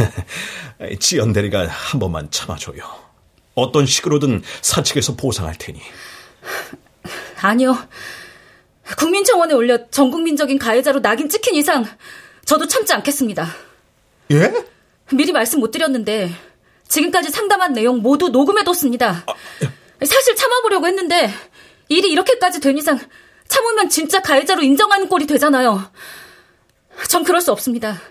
[1.00, 2.82] 지연 대리가 한 번만 참아줘요.
[3.56, 5.82] 어떤 식으로든 사측에서 보상할 테니.
[7.42, 7.78] 아니요.
[8.98, 11.86] 국민청원에 올려 전국민적인 가해자로 낙인 찍힌 이상
[12.46, 13.48] 저도 참지 않겠습니다.
[14.32, 14.54] 예?
[15.14, 16.32] 미리 말씀 못 드렸는데
[16.92, 19.26] 지금까지 상담한 내용 모두 녹음해뒀습니다.
[20.06, 21.34] 사실 참아보려고 했는데
[21.88, 23.00] 일이 이렇게까지 된 이상
[23.48, 25.90] 참으면 진짜 가해자로 인정하는 꼴이 되잖아요.
[27.08, 28.02] 전 그럴 수 없습니다.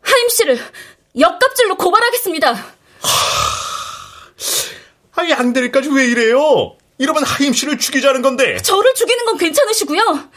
[0.00, 0.58] 하임 씨를
[1.18, 2.56] 역갑질로 고발하겠습니다.
[5.14, 6.76] 아, 양대리까지 왜 이래요?
[6.96, 8.56] 이러면 하임 씨를 죽이자는 건데.
[8.62, 10.30] 저를 죽이는 건 괜찮으시고요.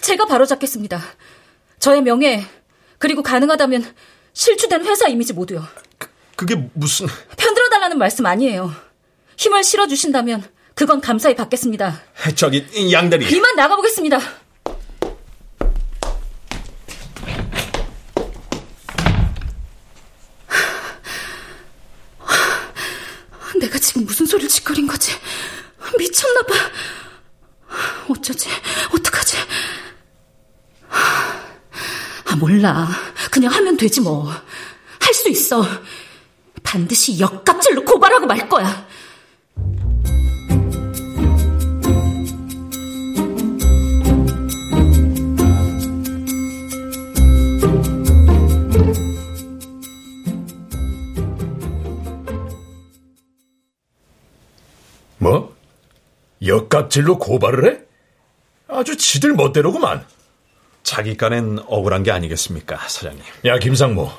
[0.00, 1.02] 제가 바로 잡겠습니다.
[1.80, 2.46] 저의 명예,
[2.98, 3.94] 그리고 가능하다면
[4.38, 5.66] 실추된 회사 이미지 모두요.
[6.36, 7.08] 그게 무슨...
[7.36, 8.72] 편들어달라는 말씀 아니에요.
[9.36, 12.00] 힘을 실어주신다면 그건 감사히 받겠습니다.
[12.36, 13.28] 저기 양대리.
[13.34, 14.20] 이만 나가보겠습니다.
[23.60, 25.10] 내가 지금 무슨 소리를 짓거린 거지?
[25.98, 26.54] 미쳤나 봐.
[28.08, 28.48] 어쩌지?
[28.94, 29.36] 어떡하지?
[30.90, 33.07] 아, 몰라.
[33.38, 34.28] 그냥 하면 되지 뭐.
[34.98, 35.64] 할 수 있어.
[36.64, 38.84] 반드시 역갑질로 고발하고 말 거야.
[55.18, 55.54] 뭐?
[56.44, 57.80] 역갑질로 고발을 해?
[58.66, 60.04] 아주 지들 멋대로구만.
[60.88, 63.22] 자기 깐엔 억울한 게 아니겠습니까, 사장님.
[63.44, 64.10] 야, 김상무.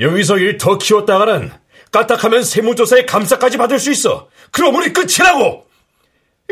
[0.00, 1.52] 여기서 일 더 키웠다가는
[1.92, 4.28] 까딱하면 세무조사에 감사까지 받을 수 있어.
[4.50, 5.64] 그럼 우리 끝이라고!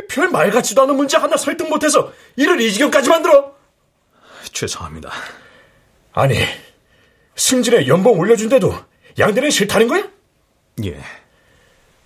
[0.08, 3.52] 별 말 같지도 않은 문제 하나 설득 못해서 일을 이 지경까지 만들어?
[4.52, 5.10] 죄송합니다.
[6.12, 6.38] 아니,
[7.34, 8.72] 승진에 연봉 올려준데도
[9.18, 10.04] 양대는 싫다는 거야?
[10.84, 11.02] 예.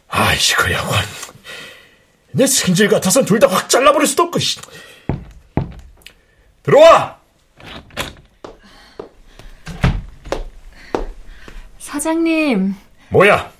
[0.08, 0.94] 아이고, 야원.
[2.32, 4.58] 내 승질 같아선 둘 다 확 잘라버릴 수도 없고, 씨.
[6.66, 7.16] 들어와!
[11.78, 12.74] 사장님,
[13.10, 13.52] 뭐야?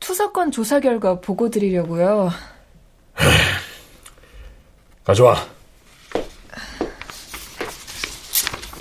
[0.00, 2.32] 투사건 조사 결과 보고 드리려고요.
[5.04, 5.46] 가져와.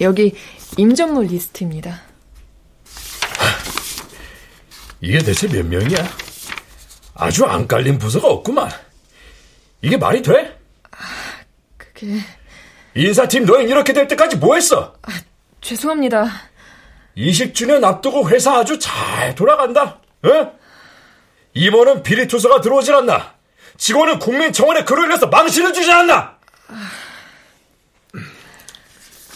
[0.02, 0.36] 여기
[0.78, 2.02] 임전물 리스트입니다.
[5.00, 6.04] 이게 대체 몇 명이야?
[7.14, 8.72] 아주 안 깔린 부서가 없구만.
[9.84, 10.58] 이게 말이 돼?
[11.78, 12.20] 그게
[13.00, 14.94] 인사팀 너희 이렇게 될 때까지 뭐 했어?
[15.62, 16.26] 죄송합니다.
[17.16, 20.02] 20주년 앞두고 회사 아주 잘 돌아간다.
[20.24, 20.60] 어?
[21.54, 23.36] 임원은 비리 투서가 들어오질 않나.
[23.78, 26.38] 직원은 국민청원에 글을 올려서 망신을 주지 않나.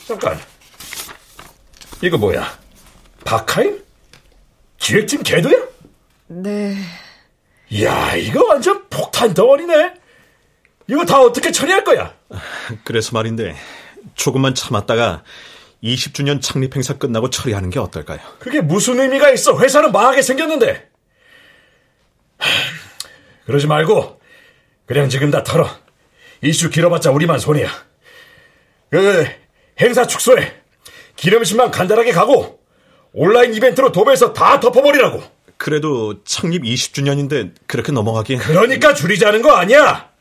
[0.05, 0.37] 잠깐.
[2.01, 2.59] 이거 뭐야?
[3.23, 3.81] 박하임?
[4.77, 5.57] 기획팀 개도야?
[6.27, 6.75] 네.
[7.69, 9.93] 이야, 이거 완전 폭탄 덩어리네.
[10.87, 12.13] 이거 다 어떻게 처리할 거야?
[12.83, 13.55] 그래서 말인데
[14.15, 15.23] 조금만 참았다가
[15.83, 18.19] 20주년 창립 행사 끝나고 처리하는 게 어떨까요?
[18.39, 19.57] 그게 무슨 의미가 있어?
[19.59, 20.89] 회사는 망하게 생겼는데.
[23.45, 24.21] 그러지 말고
[24.85, 25.67] 그냥 지금 다 털어.
[26.41, 27.69] 이슈 길어봤자 우리만 손해야.
[28.89, 29.25] 그
[29.79, 30.61] 행사 축소에
[31.15, 32.61] 기름심만 간단하게 가고
[33.11, 35.21] 온라인 이벤트로 도배해서 다 덮어버리라고.
[35.57, 40.12] 그래도 창립 20주년인데 그렇게 넘어가기엔 그러니까 줄이자는 거 아니야.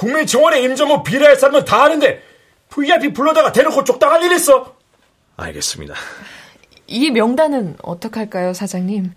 [0.00, 2.22] 국민청원에 임정호 비례할 사람은 다 아는데
[2.70, 4.74] VIP 불러다가 대놓고 족당할 일 있어.
[5.36, 5.94] 알겠습니다.
[6.86, 9.12] 이 명단은 어떡할까요, 사장님?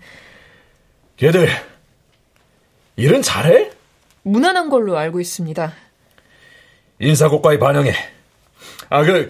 [1.15, 1.47] 걔들
[2.97, 3.71] 일은 잘해?
[4.23, 5.73] 무난한 걸로 알고 있습니다.
[6.99, 7.93] 인사고과에 반영해.
[8.89, 9.29] 아, 그,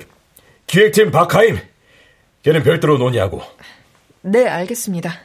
[0.65, 1.59] 기획팀 박하임.
[2.41, 3.43] 걔는 별도로 논의하고.
[4.21, 5.19] 네, 알겠습니다.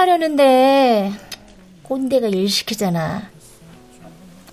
[0.00, 1.12] 하려는데
[1.82, 3.28] 꼰대가 일 시키잖아.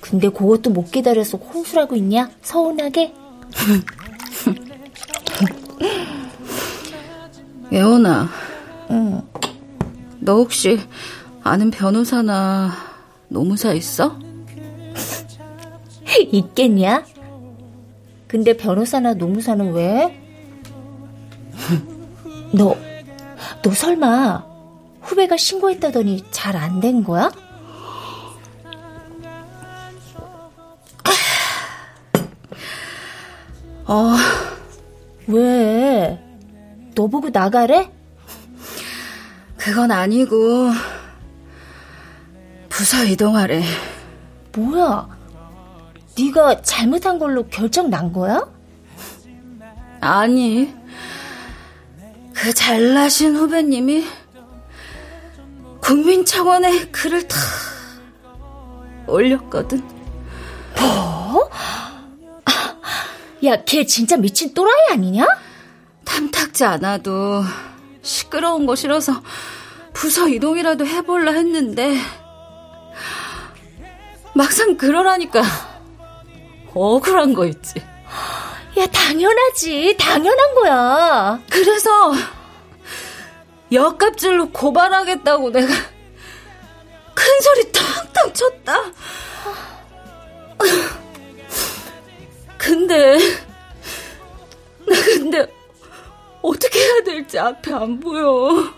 [0.02, 2.30] 근데 그것도 못 기다려서 혼술하고 있냐?
[2.42, 3.14] 서운하게?
[7.72, 8.28] 예원아.
[8.92, 9.22] 응.
[10.20, 10.82] 너 혹시
[11.44, 12.74] 아는 변호사나
[13.30, 14.20] 노무사 있어?
[16.32, 17.06] 있겠냐?
[18.28, 20.22] 근데 변호사나 노무사는 왜?
[22.52, 22.76] 너,
[23.64, 24.57] 너 설마
[25.08, 27.32] 후배가 신고했다더니 잘 안 된 거야?
[33.86, 34.16] 어.
[35.28, 36.20] 왜?
[36.96, 37.92] 너 보고 나가래?
[39.56, 40.72] 그건 아니고
[42.70, 43.64] 부서 이동하래.
[44.56, 45.08] 뭐야?
[46.18, 48.48] 네가 잘못한 걸로 결정 난 거야?
[50.00, 50.74] 아니.
[52.34, 54.06] 그 잘나신 후배님이
[55.88, 57.38] 국민 청원에 글을 다
[59.08, 59.82] 올렸거든.
[60.78, 61.50] 뭐?
[63.46, 65.26] 야, 걔 진짜 미친 또라이 아니냐?
[66.04, 67.42] 탐탁지 않아도
[68.02, 69.24] 시끄러운 거 싫어서
[69.94, 71.96] 부서 이동이라도 해볼라 했는데
[74.36, 75.42] 막상 그러라니까
[76.74, 77.76] 억울한 거 있지.
[78.78, 79.96] 야, 당연하지.
[79.98, 81.40] 당연한 거야.
[81.50, 82.12] 그래서
[83.72, 85.68] 역갑질로 고발하겠다고 내가
[87.14, 88.92] 큰 소리 탕탕 쳤다.
[92.58, 93.18] 근데
[94.88, 95.54] 나 근데
[96.42, 98.74] 어떻게 해야 될지 앞에 안 보여.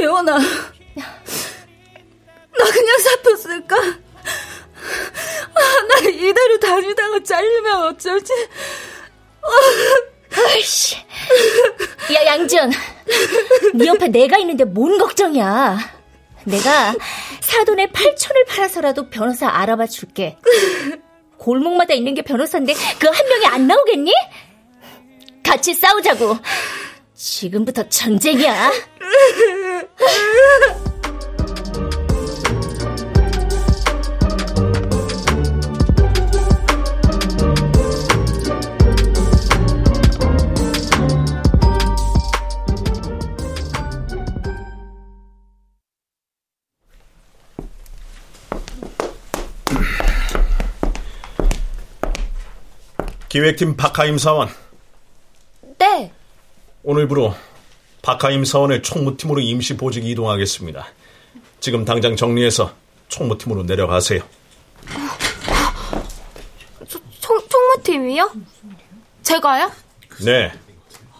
[0.00, 0.44] 예원아, 나
[2.72, 2.98] 그냥
[3.36, 3.76] 쓸까?
[3.76, 8.32] 아, 나 이대로 다니다가 잘리면 어쩔지?
[10.48, 10.96] 아이씨.
[12.14, 12.70] 야, 양준.
[13.74, 15.78] 네 옆에 내가 있는데 뭔 걱정이야.
[16.44, 16.94] 내가
[17.40, 20.36] 사돈에 8천을 팔아서라도 변호사 알아봐 줄게.
[21.38, 24.12] 골목마다 있는 게 변호사인데 그 한 명이 안 나오겠니?
[25.42, 26.36] 같이 싸우자고.
[27.14, 28.70] 지금부터 전쟁이야.
[53.34, 54.48] 기획팀 박하임 사원.
[55.76, 56.12] 네.
[56.84, 57.34] 오늘부로
[58.00, 60.86] 박하임 사원을 총무팀으로 임시 보직 이동하겠습니다.
[61.58, 62.72] 지금 당장 정리해서
[63.08, 64.20] 총무팀으로 내려가세요.
[67.18, 68.30] 총, 총무팀이요?
[69.24, 69.72] 제가요?
[70.24, 70.52] 네.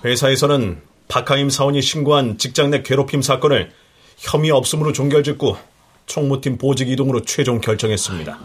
[0.04, 3.72] 회사에서는 박하임 사원이 신고한 직장 내 괴롭힘 사건을
[4.18, 5.58] 혐의 없음으로 종결짓고
[6.06, 8.32] 총무팀 보직 이동으로 최종 결정했습니다.
[8.32, 8.38] 어,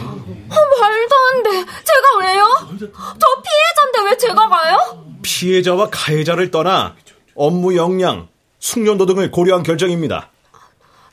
[0.00, 0.97] 안 돼.
[1.84, 2.44] 제가 왜요?
[2.78, 5.04] 저 피해자인데 왜 제가 가요?
[5.22, 6.96] 피해자와 가해자를 떠나
[7.34, 10.30] 업무 역량, 숙련도 등을 고려한 결정입니다.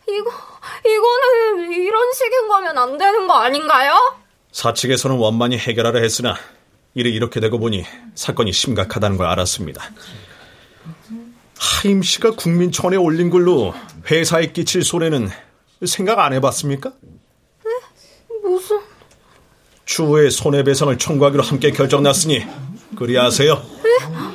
[0.07, 0.31] 이거,
[0.85, 4.15] 이거는 이런 식인 거면 안 되는 거 아닌가요?
[4.51, 6.35] 사측에서는 원만히 해결하려 했으나
[6.93, 7.83] 일이 이렇게 되고 보니
[8.15, 9.83] 사건이 심각하다는 걸 알았습니다.
[11.57, 13.73] 하임 씨가 국민청원에 올린 글로
[14.09, 15.29] 회사에 끼칠 손해는
[15.85, 16.91] 생각 안 해봤습니까?
[19.95, 22.45] 추후에 손해배상을 청구하기로 함께 결정났으니
[22.97, 23.61] 그리하세요.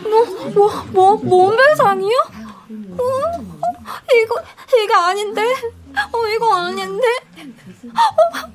[0.04, 2.16] 뭐, 뭐, 뭐, 뭔 배상이요?
[2.96, 3.04] 어,
[4.14, 4.42] 이거,
[4.82, 5.42] 이거 아닌데?
[6.12, 7.06] 어, 이거 아닌데?
[7.88, 8.00] 어,
[8.40, 8.50] 엄마!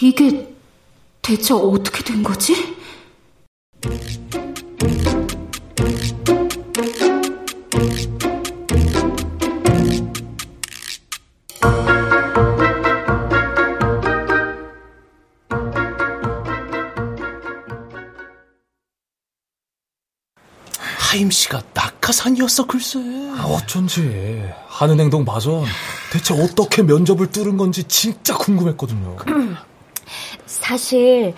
[0.00, 0.54] 이게
[1.20, 2.78] 대체 어떻게 된 거지?
[21.08, 22.98] 하임 씨가 낙하산이었어 글쎄.
[23.38, 25.48] 아, 어쩐지 하는 행동 맞아.
[26.12, 29.16] 대체 어떻게 면접을 뚫은 건지 진짜 궁금했거든요.
[30.44, 31.34] 사실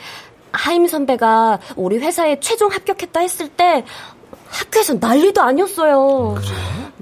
[0.50, 3.84] 하임 선배가 우리 회사에 최종 합격했다 했을 때
[4.48, 6.34] 학교에서 난리도 아니었어요.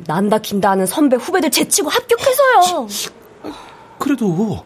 [0.07, 2.87] 난다 긴다 하는 선배 후배들 제치고 합격해서요.
[3.99, 4.63] 그래도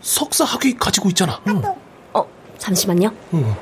[0.00, 1.40] 석사 학위 가지고 있잖아.
[2.12, 2.24] 어,
[2.58, 3.10] 잠시만요.
[3.34, 3.56] 응.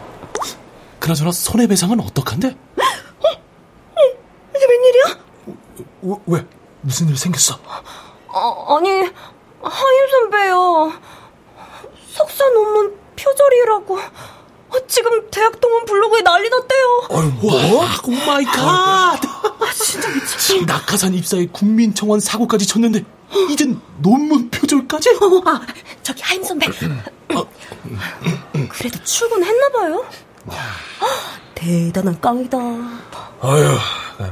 [0.98, 2.54] 그나저나 손해배상은 어떡한데?
[4.68, 5.18] 웬일이야?
[6.02, 6.46] 왜, 왜?
[6.82, 7.58] 무슨 일 생겼어?
[8.28, 10.92] 어, 아니, 하임 선배요.
[12.12, 13.98] 석사 논문 표절이라고.
[13.98, 17.06] 어, 지금 대학 동문 블로그에 난리 났대요.
[17.08, 17.52] 어휴, 뭐?
[18.04, 18.58] Oh my God!
[18.60, 19.18] 아,
[19.72, 20.64] 진짜 미쳤어.
[20.66, 23.04] 낙하산 입사에 국민청원 사고까지 쳤는데
[23.50, 25.10] 이젠 논문 표절까지?
[25.10, 25.60] 어, 아,
[26.02, 26.66] 저기 하임 선배.
[28.68, 30.04] 그래도 출근했나 봐요.
[31.58, 32.56] 대단한 깡이다.
[33.40, 33.78] 아휴,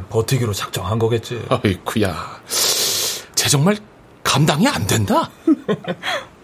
[0.09, 1.45] 버티기로 작정한 거겠지.
[1.49, 2.41] 아이쿠야.
[3.35, 3.77] 쟤 정말
[4.23, 5.29] 감당이 안 된다?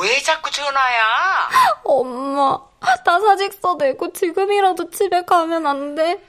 [0.00, 1.48] 왜 자꾸 전화야?
[1.84, 2.45] 엄마,
[3.04, 6.20] 나 사직서 내고 지금이라도 집에 가면 안 돼?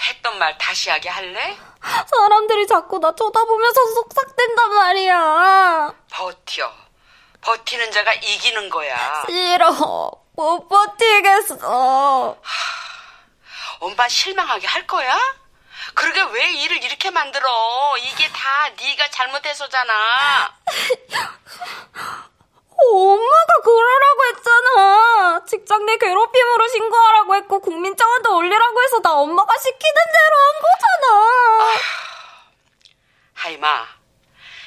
[0.00, 1.56] 했던 말 다시 하게 할래?
[2.06, 5.94] 사람들이 자꾸 나 쳐다보면서 속삭댄단 말이야.
[6.10, 6.72] 버텨.
[7.42, 9.24] 버티는 자가 이기는 거야.
[9.28, 10.10] 싫어.
[10.32, 12.36] 못 버티겠어.
[13.80, 15.18] 엄마 실망하게 할 거야?
[15.94, 17.48] 그러게 왜 일을 이렇게 만들어?
[17.98, 19.94] 이게 다 네가 잘못해서잖아.
[22.82, 25.44] 엄마가 그러라고 했잖아.
[25.46, 29.78] 직장 내 괴롭힘으로 신고하라고 했고 국민청원도 올리라고 해서 나 엄마가 시키는
[30.12, 31.80] 대로 한 거잖아.
[33.34, 33.86] 하임아,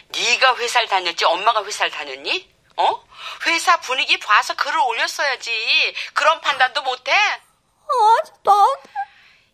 [0.10, 2.52] 네가 회사를 다녔지 엄마가 회사를 다녔니?
[2.78, 3.04] 어?
[3.46, 5.96] 회사 분위기 봐서 글을 올렸어야지.
[6.14, 7.12] 그런 판단도 못해?
[7.14, 8.54] 아, 나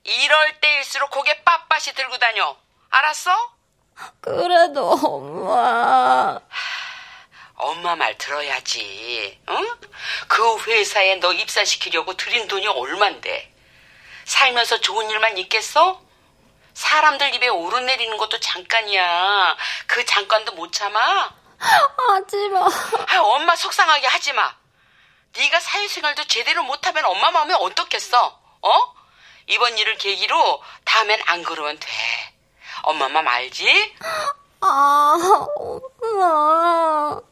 [0.04, 2.56] 이럴 때일수록 고개 빳빳이 들고 다녀.
[2.90, 3.32] 알았어?
[4.22, 6.40] 그래도 엄마.
[7.60, 9.40] 엄마 말 들어야지.
[9.50, 9.78] 응?
[10.28, 13.54] 그 회사에 너 입사시키려고 들인 돈이 얼만데.
[14.26, 16.02] 살면서 좋은 일만 있겠어?
[16.74, 19.58] 사람들 입에 오르내리는 것도 잠깐이야.
[19.88, 21.36] 그 잠깐도 못 참아?
[21.58, 22.60] 하지마.
[22.62, 24.56] 아, 엄마 속상하게 하지 마.
[25.36, 28.40] 네가 사회생활도 제대로 못하면 엄마 마음이 어떻겠어?
[28.62, 28.94] 어?
[29.48, 31.88] 이번 일을 계기로 다음엔 안 그러면 돼.
[32.84, 33.96] 엄마 맘 알지?
[34.62, 35.18] 아,
[35.58, 37.29] 엄마.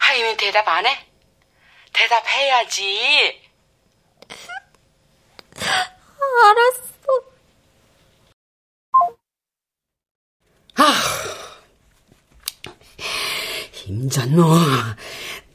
[0.00, 1.06] 하임이 대답 안 해?
[1.92, 3.40] 대답해야지.
[5.60, 6.90] 알았어.
[13.86, 14.44] 임전노,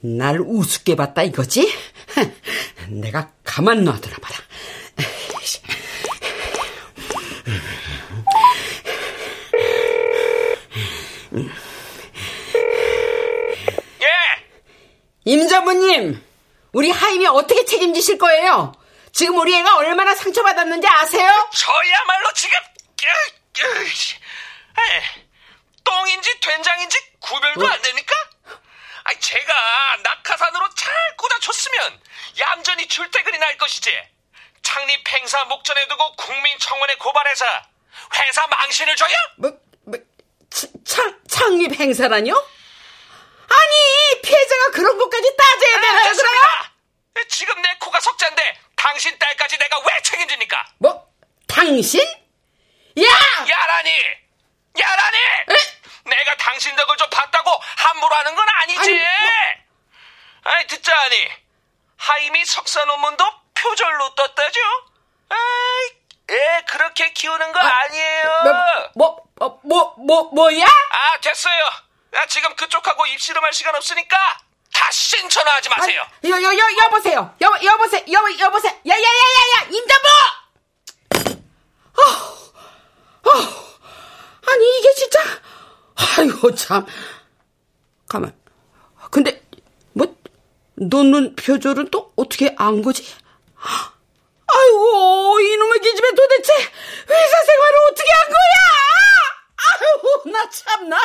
[0.02, 1.72] 날 우습게 봤다 이거지?
[2.90, 4.38] 내가 가만 놔두나 봐라.
[14.02, 14.08] 예!
[15.26, 16.24] 임전무님,
[16.74, 18.74] 우리 하임이 어떻게 책임지실 거예요?
[19.12, 21.50] 지금 우리 애가 얼마나 상처받았는지 아세요?
[21.54, 22.58] 저야말로 지금
[25.84, 28.14] 똥인지 된장인지 구별도 안 됩니까?
[29.04, 32.02] 아니 제가 낙하산으로 잘 꽂아줬으면
[32.40, 33.92] 얌전히 출퇴근이 날 것이지
[34.62, 37.46] 창립 행사 목전에 두고 국민청원에 고발해서
[38.18, 39.16] 회사 망신을 줘야?
[39.38, 39.52] 뭐,
[39.86, 40.00] 뭐
[40.86, 42.36] 창, 창립 행사라뇨?
[43.50, 46.04] 아니 피해자가 그런 것까지 따져야 되나요?
[46.10, 46.72] 됐습니다.
[47.30, 50.66] 지금 내 코가 석잔데 당신 딸까지 내가 왜 책임집니까?
[50.80, 51.08] 뭐?
[51.48, 52.02] 당신?
[52.02, 53.10] 야!
[53.50, 53.92] 야라니!
[54.80, 55.18] 야라니!
[56.06, 58.80] 내가 당신 덕을 좀 봤다고 함부로 하는 건 아니지.
[58.80, 61.28] 아니, 뭐- 아니 듣자 하니
[61.98, 63.26] 하임이 석사 논문도
[63.56, 64.60] 표절로 떴다죠?
[65.30, 68.42] 아이 그렇게 키우는 거 아, 니에요
[68.96, 70.66] 뭐, 뭐, 뭐, 뭐, 뭐야?
[70.66, 71.64] 아, 됐어요.
[72.16, 74.18] 야, 지금 그쪽하고 입씨름할 시간 없으니까
[74.74, 76.02] 다시 전화하지 마세요.
[76.02, 77.36] 아, 여, 여, 여, 여보세요.
[77.42, 78.04] 여, 여보세요.
[78.12, 78.74] 여, 여보세요.
[78.88, 80.08] 야, 야, 야, 야, 야, 임자부!
[81.98, 83.32] 어, 어,
[84.48, 85.20] 아니, 이게 진짜.
[85.96, 86.86] 아이고, 참.
[88.08, 88.38] 가만.
[89.12, 89.42] 근데,
[89.94, 90.14] 뭐,
[90.76, 93.16] 놓는 표절은 또 어떻게 안 거지?
[94.48, 98.56] 아이고, 이놈의 기집애 도대체 회사 생활을 어떻게 한 거야!
[99.72, 100.98] 아이고, 나 참나.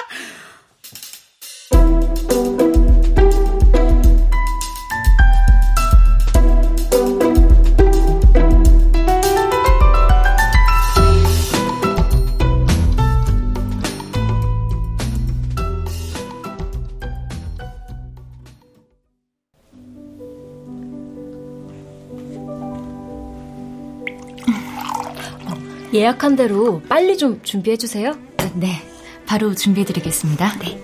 [25.92, 28.16] 예약한 대로 빨리 좀 준비해 주세요.
[28.54, 28.80] 네,
[29.26, 30.58] 바로 준비해 드리겠습니다.
[30.58, 30.78] 네.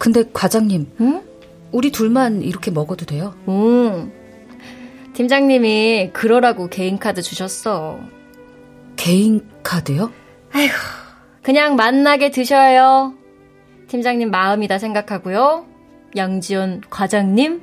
[0.00, 1.22] 근데 과장님, 응?
[1.72, 3.34] 우리 둘만 이렇게 먹어도 돼요?
[3.48, 4.10] 응.
[5.12, 8.00] 팀장님이 그러라고 개인 카드 주셨어.
[8.96, 10.10] 개인 카드요?
[10.52, 10.72] 아이고,
[11.42, 13.12] 그냥 만나게 드셔요.
[13.88, 15.66] 팀장님 마음이다 생각하고요.
[16.16, 17.60] 양지연 과장님?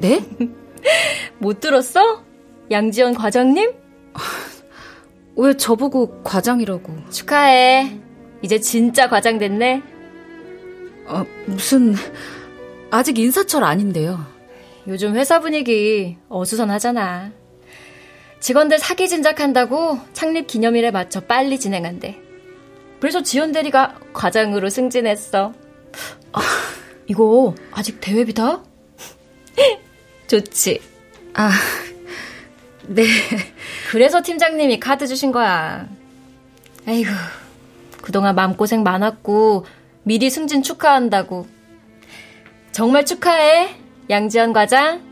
[0.00, 0.20] 네?
[1.38, 2.22] 못 들었어?
[2.70, 3.72] 양지연 과장님?
[5.36, 7.08] 왜 저보고 과장이라고?
[7.08, 7.98] 축하해.
[8.42, 9.95] 이제 진짜 과장 됐네.
[11.08, 11.94] 아, 무슨
[12.90, 14.24] 아직 인사철 아닌데요.
[14.88, 17.32] 요즘 회사 분위기 어수선하잖아.
[18.40, 22.20] 직원들 사기 진작한다고 창립 기념일에 맞춰 빨리 진행한대.
[23.00, 25.52] 그래서 지연 대리가 과장으로 승진했어.
[26.32, 26.40] 아,
[27.06, 28.62] 이거 아직 대회비다?
[30.28, 30.80] 좋지.
[31.34, 31.50] 아,
[32.86, 33.04] 네.
[33.90, 35.88] 그래서 팀장님이 카드 주신 거야.
[36.86, 37.10] 아이고,
[38.02, 39.66] 그동안 마음고생 많았고,
[40.06, 41.48] 미리 승진 축하한다고.
[42.70, 43.70] 정말 축하해,
[44.08, 45.02] 양지연 과장.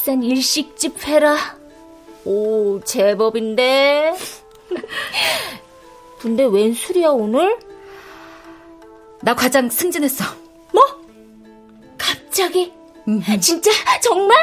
[0.00, 1.36] 비싼 일식집 회라.
[2.24, 4.14] 오, 제법인데.
[6.18, 7.58] 근데 웬 술이야, 오늘?
[9.20, 10.24] 나 과장 승진했어.
[10.72, 10.82] 뭐?
[11.98, 12.72] 갑자기?
[13.08, 13.22] 음.
[13.40, 13.70] 진짜?
[14.02, 14.38] 정말?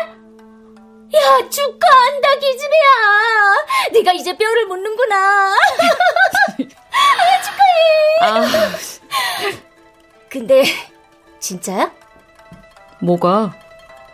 [1.16, 3.94] 야, 축하한다, 기집애야.
[3.94, 5.56] 네가 이제 뼈를 묻는구나.
[5.56, 6.62] 아,
[7.42, 8.22] 축하해.
[8.22, 8.46] 아.
[10.30, 10.66] 근데,
[11.40, 11.92] 진짜야?
[13.02, 13.56] 뭐가?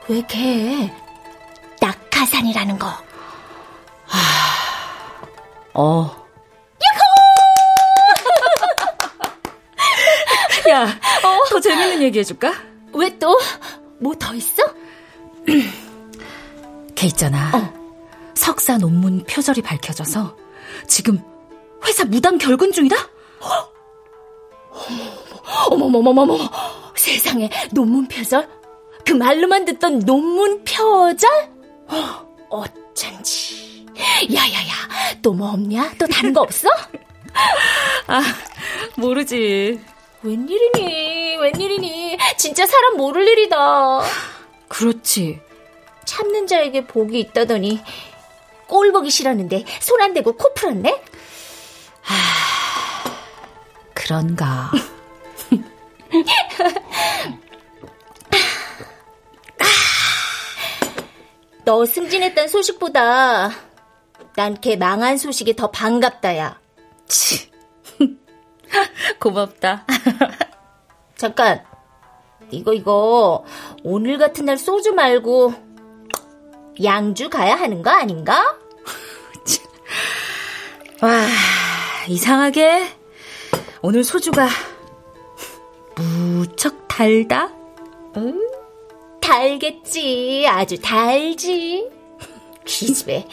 [0.08, 1.03] 왜 걔?
[2.14, 2.88] 낙하산이라는 거.
[2.88, 4.20] 아,
[5.74, 6.24] 어.
[10.70, 11.50] 야, 어?
[11.50, 12.54] 더 재밌는 얘기 해줄까?
[12.94, 13.38] 왜 또?
[14.00, 14.64] 뭐 더 있어?
[16.96, 17.52] 걔 있잖아.
[17.54, 17.74] 어.
[18.36, 20.38] 석사 논문 표절이 밝혀져서
[20.88, 21.20] 지금
[21.86, 22.96] 회사 무단 결근 중이다?
[25.70, 26.38] 어머머머머머
[26.96, 28.48] 세상에 논문 표절?
[29.06, 31.53] 그 말로만 듣던 논문 표절?
[32.50, 33.86] 어쩐지.
[34.34, 35.94] 야야야, 또 뭐 없냐?
[36.00, 36.70] 또 다른 거 없어?
[38.08, 38.22] 아,
[38.96, 39.80] 모르지.
[40.22, 42.18] 웬일이니, 웬일이니.
[42.38, 43.58] 진짜 사람 모를 일이다.
[44.68, 45.40] 그렇지.
[46.06, 47.82] 참는 자에게 복이 있다더니,
[48.68, 51.02] 꼴 보기 싫었는데, 손 안 대고 코 풀었네?
[52.08, 52.14] 아,
[53.94, 54.72] 그런가.
[61.66, 63.52] 너 승진했단 소식보다
[64.36, 66.60] 난 걔 망한 소식이 더 반갑다, 야.
[67.08, 67.50] 치.
[69.20, 69.86] 고맙다.
[71.16, 71.64] 잠깐.
[72.50, 73.46] 이거, 이거,
[73.84, 75.54] 오늘 같은 날 소주 말고
[76.84, 78.58] 양주 가야 하는 거 아닌가?
[81.02, 81.26] 와,
[82.08, 82.88] 이상하게
[83.82, 84.48] 오늘 소주가
[85.96, 87.52] 무척 달다?
[88.18, 88.40] 응?
[89.24, 90.46] 달겠지.
[90.48, 91.90] 아주 달지.
[92.66, 93.26] 기집애,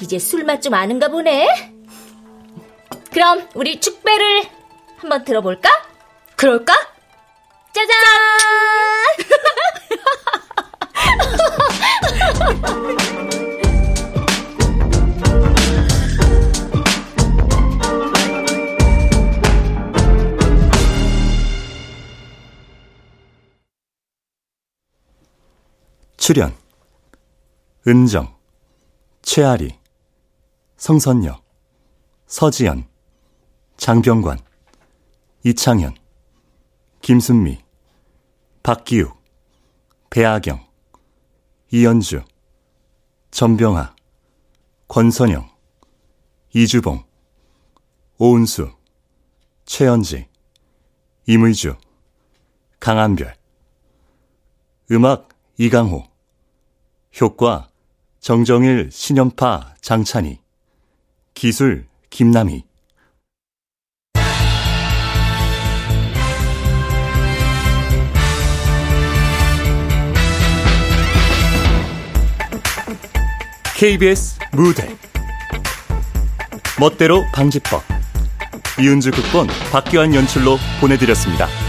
[0.00, 1.74] 이제 술맛 좀 아는가 보네.
[3.12, 4.44] 그럼 우리 축배를
[4.98, 5.68] 한번 들어볼까?
[6.36, 6.74] 그럴까?
[7.72, 7.96] 짜잔!
[26.26, 26.58] 출연
[27.86, 28.36] 은정,
[29.22, 29.78] 최아리,
[30.76, 31.40] 성선녀,
[32.26, 32.88] 서지연,
[33.76, 34.40] 장병관,
[35.44, 35.94] 이창현,
[37.00, 37.62] 김순미,
[38.64, 39.16] 박기욱,
[40.10, 40.66] 배아경,
[41.70, 42.24] 이연주,
[43.30, 43.94] 전병아,
[44.88, 45.48] 권선영,
[46.52, 47.04] 이주봉,
[48.18, 48.72] 오은수,
[49.64, 50.26] 최연지,
[51.28, 51.76] 이의주
[52.80, 53.32] 강한별.
[54.90, 56.15] 음악 이강호.
[57.20, 57.68] 효과
[58.20, 60.38] 정정일, 신연파, 장찬희.
[61.32, 62.64] 기술 김남희.
[73.78, 74.88] KBS 무대
[76.80, 77.82] 멋대로 방지법
[78.80, 81.65] 이은주 극본 박기환 연출로 보내드렸습니다.